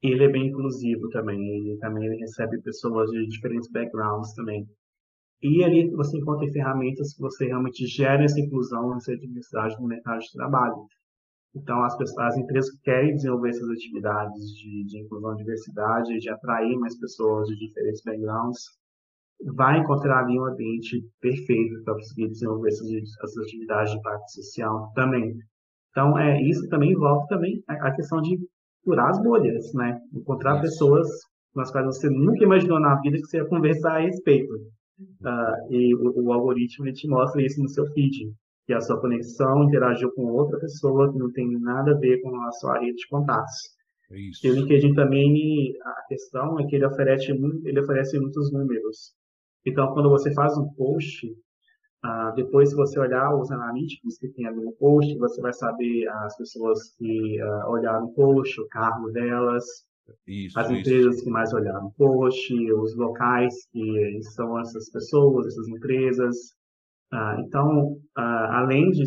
[0.04, 4.68] E ele é bem inclusivo também, ele também ele recebe pessoas de diferentes backgrounds também.
[5.42, 10.20] E ali você encontra ferramentas que você realmente gera essa inclusão, essa diversidade no mercado
[10.20, 10.86] de trabalho.
[11.56, 16.20] Então, as, pessoas, as empresas que querem desenvolver essas atividades de, de inclusão e diversidade,
[16.20, 18.60] de atrair mais pessoas de diferentes backgrounds,
[19.56, 24.92] vai encontrar ali um ambiente perfeito para conseguir desenvolver essas, essas atividades de impacto social
[24.94, 25.36] também.
[25.92, 28.38] Então, é, isso também envolve também a, a questão de
[28.84, 30.00] curar as bolhas, né?
[30.14, 31.08] Encontrar pessoas
[31.54, 34.54] com as quais você nunca imaginou na vida que você ia conversar a respeito.
[35.22, 38.34] Uh, e o, o algoritmo te mostra isso no seu feed
[38.68, 42.36] que a sua conexão interagiu com outra pessoa que não tem nada a ver com
[42.42, 43.56] a sua rede de contatos.
[44.12, 44.46] Isso.
[44.46, 49.14] E o LinkedIn também, a questão é que ele oferece, ele oferece muitos números.
[49.66, 51.34] Então, quando você faz um post,
[52.04, 56.08] ah, depois, se você olhar os analíticos que tem ali no post, você vai saber
[56.10, 59.64] as pessoas que ah, olharam o post, o cargo delas,
[60.28, 61.24] isso, as empresas isso.
[61.24, 66.57] que mais olharam o post, os locais que são essas pessoas, essas empresas,
[67.12, 69.04] ah, então, ah, além de,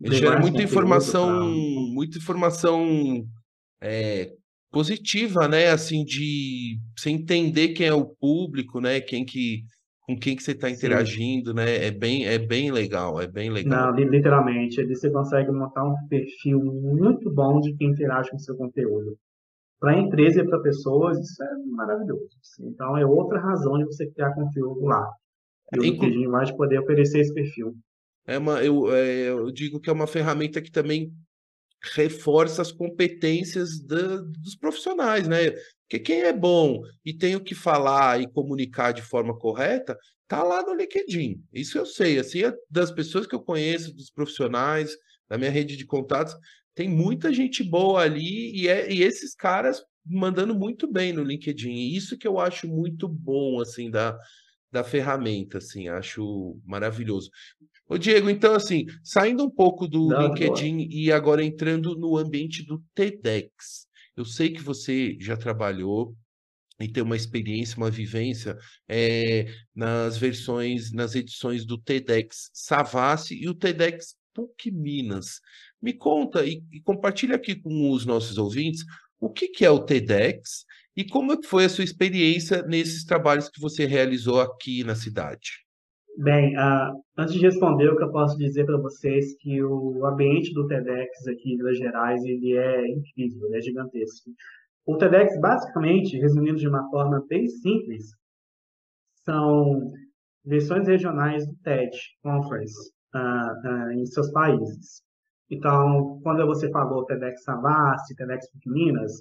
[0.00, 1.94] de gera muita informação, pra...
[1.94, 3.24] muita informação
[3.80, 4.32] é,
[4.70, 5.70] positiva, né?
[5.70, 9.00] Assim, de você entender quem é o público, né?
[9.00, 9.62] Quem que
[10.08, 11.56] com quem que você está interagindo, Sim.
[11.56, 11.86] né?
[11.86, 13.92] É bem, é bem legal, é bem legal.
[13.92, 18.40] Não, literalmente, ali você consegue montar um perfil muito bom de quem interage com o
[18.40, 19.18] seu conteúdo.
[19.78, 22.30] Para a empresa e para pessoas, isso é maravilhoso.
[22.60, 25.06] Então, é outra razão de você criar conteúdo lá.
[25.74, 27.76] E o LinkedIn vai poder oferecer esse perfil.
[28.26, 31.12] É uma, eu, é, eu digo que é uma ferramenta que também
[31.94, 35.50] reforça as competências da, dos profissionais, né?
[35.82, 39.96] Porque quem é bom e tem o que falar e comunicar de forma correta,
[40.26, 41.42] tá lá no LinkedIn.
[41.52, 44.94] Isso eu sei, assim, é das pessoas que eu conheço, dos profissionais,
[45.28, 46.34] da minha rede de contatos,
[46.74, 51.70] tem muita gente boa ali e, é, e esses caras mandando muito bem no LinkedIn.
[51.70, 54.18] E isso que eu acho muito bom, assim, da,
[54.70, 57.30] da ferramenta, assim, acho maravilhoso.
[57.88, 62.62] Ô Diego, então assim, saindo um pouco do Não, LinkedIn e agora entrando no ambiente
[62.62, 63.86] do TEDx.
[64.14, 66.14] Eu sei que você já trabalhou
[66.80, 68.56] e tem uma experiência, uma vivência
[68.86, 75.40] é, nas versões, nas edições do TEDx Savassi e o TEDx PUC Minas.
[75.80, 78.84] Me conta e, e compartilha aqui com os nossos ouvintes
[79.20, 80.64] o que, que é o TEDx
[80.98, 85.64] e como foi a sua experiência nesses trabalhos que você realizou aqui na cidade?
[86.16, 90.52] Bem, uh, antes de responder, o que eu posso dizer para vocês que o ambiente
[90.52, 94.32] do TEDx aqui em Minas Gerais ele é incrível, ele é gigantesco.
[94.84, 98.06] O TEDx, basicamente, resumindo de uma forma bem simples,
[99.24, 99.92] são
[100.44, 102.74] versões regionais do TED Conference
[103.14, 105.00] uh, uh, em seus países.
[105.48, 109.12] Então, quando você falou TEDx Savassi, TEDx Minas,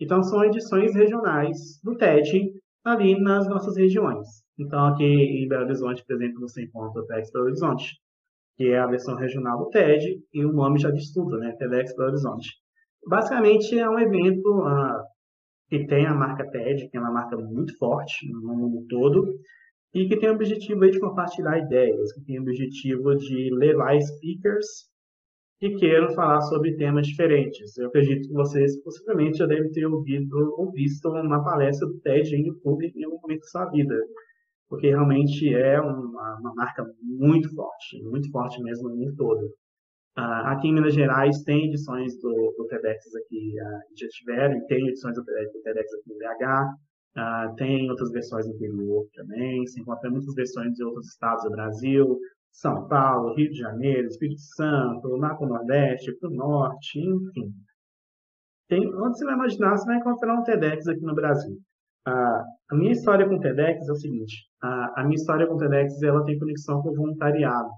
[0.00, 2.52] então são edições regionais do TED
[2.84, 4.26] ali nas nossas regiões.
[4.58, 7.96] Então, aqui em Belo Horizonte, por exemplo, você encontra o TEDx Belo Horizonte,
[8.56, 11.52] que é a versão regional do TED, e o nome já diz tudo, né?
[11.58, 12.48] TEDx Belo Horizonte.
[13.06, 15.02] Basicamente, é um evento uh,
[15.68, 19.34] que tem a marca TED, que é uma marca muito forte no mundo todo,
[19.94, 24.66] e que tem o objetivo de compartilhar ideias, que tem o objetivo de levar speakers
[25.58, 27.76] que queiram falar sobre temas diferentes.
[27.76, 32.34] Eu acredito que vocês possivelmente já devem ter ouvido ou visto uma palestra do TED
[32.34, 33.96] em YouTube em algum momento da sua vida
[34.68, 39.46] porque realmente é uma, uma, marca muito forte, muito forte mesmo no mundo todo.
[40.18, 44.88] Uh, aqui em Minas Gerais tem edições do, do TEDx aqui, uh, já tiveram, tem
[44.88, 49.06] edições do TEDx, do TEDx aqui em BH, uh, ah, tem outras versões no interior
[49.14, 52.18] também, se encontra muitas versões de outros estados do Brasil,
[52.56, 57.52] São Paulo, Rio de Janeiro, Espírito Santo, lá para o Nordeste, para o Norte, enfim.
[58.66, 61.58] Tem, onde você vai imaginar, você vai encontrar um TEDx aqui no Brasil.
[62.06, 65.54] A, a minha história com o TEDx é o seguinte: a, a, minha história com
[65.54, 67.68] o TEDx ela tem conexão com o voluntariado.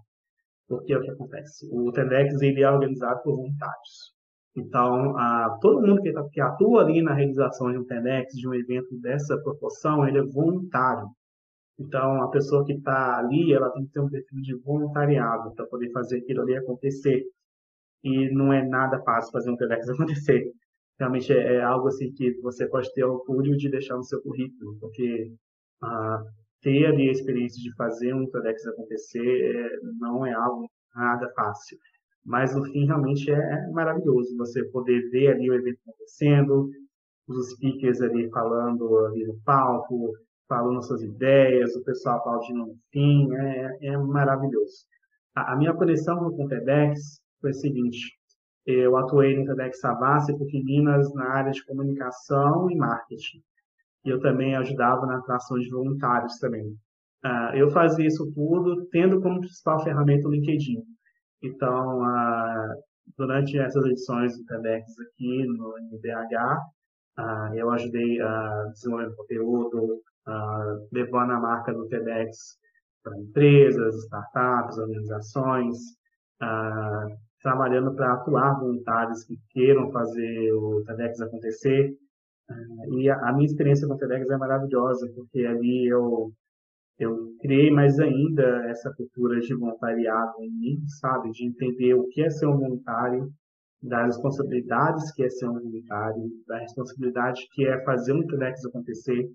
[0.68, 1.68] Porque é o que acontece?
[1.72, 4.14] O TEDx ele é organizado por voluntários.
[4.56, 8.54] Então, a, todo mundo que, que, atua ali na realização de um TEDx, de um
[8.54, 11.08] evento dessa proporção, ele é voluntário.
[11.78, 15.66] Então, a pessoa que está ali, ela tem que ter um perfil de voluntariado para
[15.66, 17.24] poder fazer aquilo ali acontecer.
[18.02, 20.52] E não é nada fácil fazer um TEDx acontecer
[20.98, 24.76] realmente é, é, algo assim que você pode ter orgulho de deixar no seu currículo,
[24.80, 25.32] porque
[25.82, 26.22] ah,
[26.60, 31.78] ter ali a experiência de fazer um TEDx acontecer é, não é algo nada fácil.
[32.24, 36.68] Mas no fim realmente é maravilhoso você poder ver ali o evento acontecendo,
[37.28, 40.12] os speakers ali falando ali no palco,
[40.48, 44.86] falando suas ideias, o pessoal aplaudindo no fim, é, é maravilhoso.
[45.34, 48.18] A, a minha conexão com o TEDx foi a seguinte,
[48.68, 53.42] eu atuei no TEDx Savassi porque Minas na área de comunicação e marketing.
[54.04, 56.76] E eu também ajudava na atração de voluntários também.
[57.24, 60.82] Uh, eu fazia isso tudo tendo como principal ferramenta o LinkedIn.
[61.42, 62.74] Então, uh,
[63.16, 70.02] durante essas edições do TEDx aqui no NBH, uh, ah, eu ajudei a desenvolver conteúdo,
[70.92, 72.58] levando a marca do TEDx
[73.02, 75.76] para empresas, startups, organizações,
[77.42, 81.96] trabalhando para atuar voluntários que queiram fazer o TEDx acontecer.
[82.50, 86.32] Eh, e a, minha experiência com o TEDx é maravilhosa, porque ali eu,
[86.98, 91.30] eu criei mais ainda essa cultura de voluntariado em mim, sabe?
[91.30, 93.30] De entender o que é ser um voluntário,
[93.80, 99.30] das responsabilidades que é ser um voluntário, da responsabilidade que é fazer um TEDx acontecer,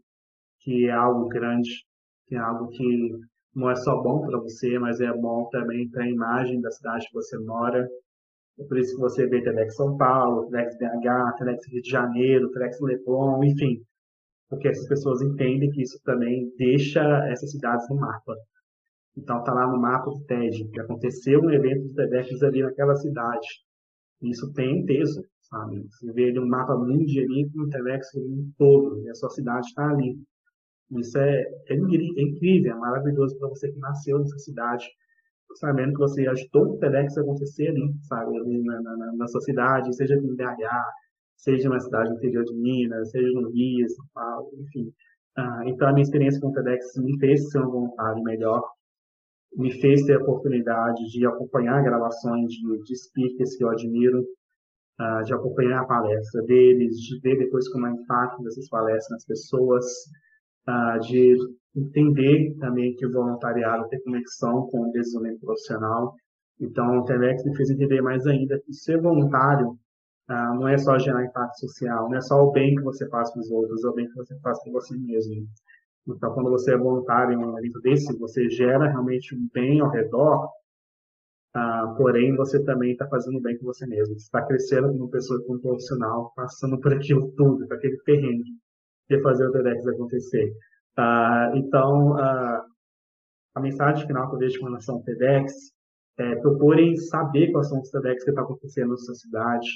[0.63, 1.85] que é algo grande,
[2.27, 3.11] que é algo que
[3.55, 7.07] não é só bom para você, mas é bom também para a imagem da cidade
[7.07, 7.87] que você mora.
[8.59, 12.51] É por isso que você vê TEDx São Paulo, TEDx BH, TEDx Rio de Janeiro,
[12.51, 13.81] TEDx Leblon, enfim.
[14.49, 18.35] Porque essas pessoas entendem que isso também deixa essas cidades no mapa.
[19.17, 22.95] Então, tá lá no mapa do TED, que aconteceu um evento do TEDx ali naquela
[22.95, 23.47] cidade.
[24.21, 25.83] Isso tem peso, sabe?
[25.89, 29.89] Você vê ali um mapa mundial ali com o todo, e a sua cidade está
[29.89, 30.17] ali.
[30.99, 34.85] Isso é, é, é incrível, é maravilhoso para você que nasceu nessa cidade,
[35.55, 39.41] sabendo que você ajudou o TEDx a acontecer ali, sabe, ali na, na, na sua
[39.41, 40.67] cidade, seja em BH,
[41.37, 44.91] seja na cidade interior de Minas, seja no Rio, São Paulo, enfim.
[45.35, 48.63] Ah, então, a minha experiência com o TEDx me fez ser um voluntário melhor,
[49.55, 54.21] me fez ter a oportunidade de acompanhar gravações de, de speakers que eu admiro,
[54.99, 59.09] uh, de acompanhar a palestra deles, de ver depois como é o impacto dessas palestras
[59.09, 59.85] nas pessoas,
[60.67, 61.35] uh, de
[61.75, 66.15] entender também que o voluntariado tem conexão com o desenvolvimento profissional.
[66.59, 69.69] Então, o TEDx me fez entender mais ainda que ser voluntário
[70.29, 73.31] uh, não é só gerar impacto social, não é só o bem que você faz
[73.31, 75.47] para os outros, é o bem que você faz para você mesmo.
[76.07, 79.89] Então, quando você é voluntário em um evento desse, você gera realmente um bem ao
[79.89, 80.49] redor,
[81.55, 84.15] ah, porém você também está fazendo bem com você mesmo.
[84.15, 88.62] Você está crescendo como pessoa, como profissional, passando por aquilo tudo, por aquele perrengue
[89.09, 90.53] de fazer o TEDx acontecer.
[90.97, 92.65] Ah, então, ah,
[93.55, 95.53] a mensagem final que eu deixo com relação ao TEDx
[96.17, 99.69] é procurem saber quais são os TEDx que estão tá acontecendo na sua cidade.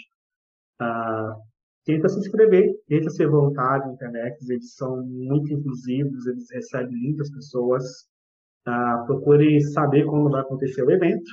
[0.79, 1.35] Ah,
[1.87, 7.31] tenta se inscrever, tenta ser voluntário na internet, eles são muito inclusivos, eles recebem muitas
[7.31, 7.83] pessoas.
[8.67, 11.31] Uh, procure saber quando vai acontecer o evento.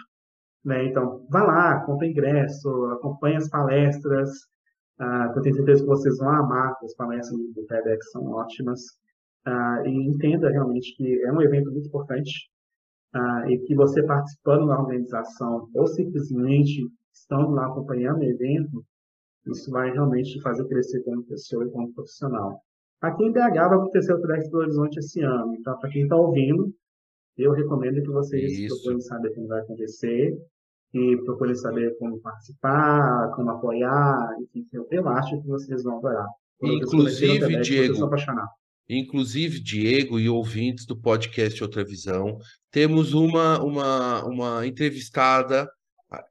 [0.65, 0.87] Né?
[0.87, 4.31] Então, vá lá, compre ingresso, acompanhe as palestras.
[5.01, 8.81] Uh, eu tenho certeza que vocês vão amar, as palestras do TEDx são ótimas.
[9.47, 12.49] Uh, e entenda realmente que é um evento muito importante
[13.15, 18.85] uh, e que você participando da organização ou simplesmente estando lá acompanhando o evento,
[19.47, 22.59] isso vai realmente fazer crescer como pessoa e como profissional.
[23.03, 25.55] Aqui em BH vai acontecer o TEDx do Horizonte esse ano.
[25.57, 26.73] Então, para quem está ouvindo,
[27.37, 30.39] eu recomendo que vocês procurem saber como vai acontecer
[30.95, 34.29] e procurem saber como participar, como apoiar.
[34.41, 36.29] Enfim, eu, eu acho que vocês vão adorar.
[36.63, 38.09] Inclusive, Diego,
[38.89, 42.39] inclusive, Diego e ouvintes do podcast Outra Visão,
[42.71, 45.69] temos uma, uma, uma entrevistada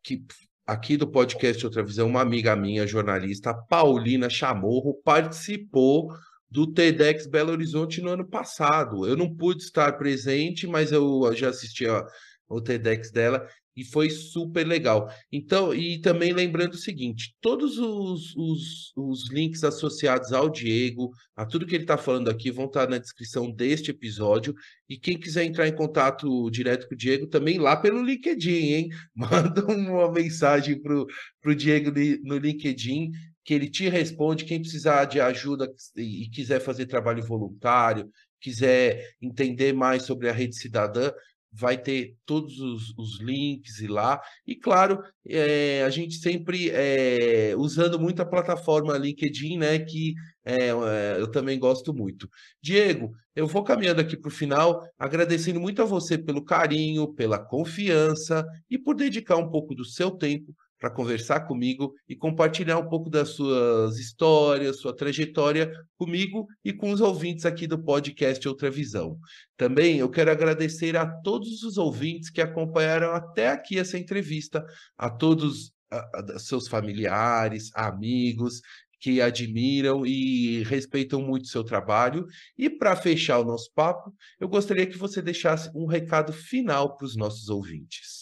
[0.01, 0.25] que
[0.65, 6.07] aqui do podcast Outra Visão, uma amiga minha, jornalista, Paulina Chamorro, participou
[6.49, 9.05] do TEDx Belo Horizonte no ano passado.
[9.05, 13.45] Eu não pude estar presente, mas eu já assisti ao TEDx dela
[13.75, 15.09] e foi super legal.
[15.31, 21.45] Então, e também lembrando o seguinte: todos os, os, os links associados ao Diego, a
[21.45, 24.53] tudo que ele está falando aqui, vão estar tá na descrição deste episódio.
[24.87, 28.89] E quem quiser entrar em contato direto com o Diego, também lá pelo LinkedIn, hein?
[29.15, 31.91] Manda uma mensagem para o Diego
[32.23, 33.11] no LinkedIn,
[33.43, 34.45] que ele te responde.
[34.45, 38.09] Quem precisar de ajuda e quiser fazer trabalho voluntário,
[38.39, 41.11] quiser entender mais sobre a rede cidadã,
[41.53, 44.19] vai ter todos os, os links e lá.
[44.45, 49.79] E claro, é, a gente sempre é, usando muito a plataforma LinkedIn, né?
[49.79, 50.71] Que é,
[51.19, 52.27] eu também gosto muito.
[52.61, 57.37] Diego, eu vou caminhando aqui para o final, agradecendo muito a você pelo carinho, pela
[57.37, 60.53] confiança e por dedicar um pouco do seu tempo
[60.83, 66.91] para conversar comigo e compartilhar um pouco das suas histórias, sua trajetória comigo e com
[66.91, 69.17] os ouvintes aqui do podcast Outra Visão.
[69.55, 74.61] Também eu quero agradecer a todos os ouvintes que acompanharam até aqui essa entrevista,
[74.97, 78.59] a todos a, a, seus familiares, amigos
[78.99, 82.27] que admiram e respeitam muito seu trabalho.
[82.57, 87.05] E para fechar o nosso papo, eu gostaria que você deixasse um recado final para
[87.05, 88.12] os nossos ouvintes.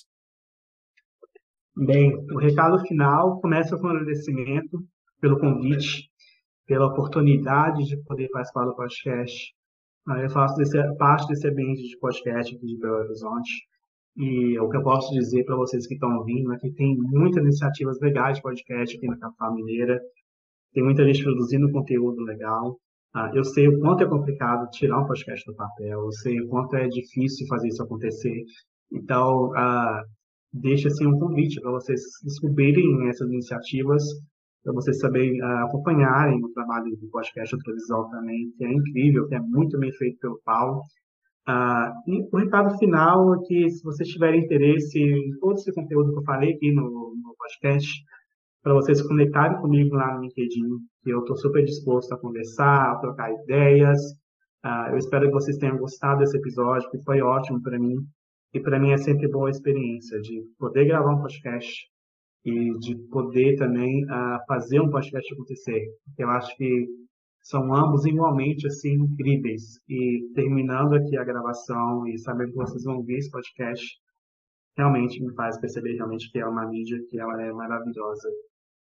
[1.76, 4.84] Bem, o recado final começa com um agradecimento
[5.22, 6.10] pelo convite,
[6.68, 9.54] pela oportunidade de poder participar do podcast.
[10.06, 13.52] Ah, eu faço desse, parte desse ambiente de podcast aqui de Belo Horizonte.
[14.18, 17.42] E o que eu posso dizer para vocês que estão ouvindo é que tem muitas
[17.42, 20.02] iniciativas legais de podcast aqui na capital mineira.
[20.74, 22.78] Tem muita gente produzindo conteúdo legal.
[23.14, 26.02] Ah, eu sei o quanto é complicado tirar um podcast do papel.
[26.02, 28.44] Eu sei o quanto é difícil fazer isso acontecer.
[28.92, 30.04] Então, ah,
[30.54, 34.04] deixa assim um convite para vocês descobrirem essas iniciativas,
[34.64, 39.28] para vocês saberem uh, acompanharem o trabalho do podcast da televisão também, que é incrível,
[39.28, 40.82] que é muito bem feito pelo Paulo.
[41.50, 46.12] Uh, e o recado final é que, se vocês tiverem interesse em todo esse conteúdo
[46.12, 47.90] que eu falei aqui no, no podcast,
[48.62, 50.68] para vocês conectarem comigo lá no LinkedIn,
[51.04, 54.00] que eu estou super disposto a conversar, a trocar ideias.
[54.64, 57.96] Uh, eu espero que vocês tenham gostado desse episódio, que foi ótimo para mim.
[58.54, 61.88] E para mim é sempre boa a experiência de poder gravar um podcast
[62.44, 65.86] e de poder também uh, fazer um podcast acontecer.
[66.18, 66.88] Eu acho que
[67.44, 69.80] são ambos igualmente assim incríveis.
[69.88, 73.86] E terminando aqui a gravação e sabendo que vocês vão ver esse podcast,
[74.78, 78.30] realmente me faz perceber realmente que é uma mídia que ela é maravilhosa.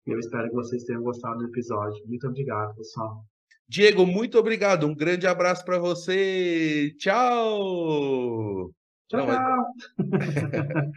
[0.05, 2.01] E eu espero que vocês tenham gostado do episódio.
[2.07, 3.23] Muito obrigado, pessoal.
[3.67, 4.87] Diego, muito obrigado.
[4.87, 6.93] Um grande abraço para você.
[6.97, 8.76] Tchau.
[9.09, 10.91] Tchau, Não, mas- tchau.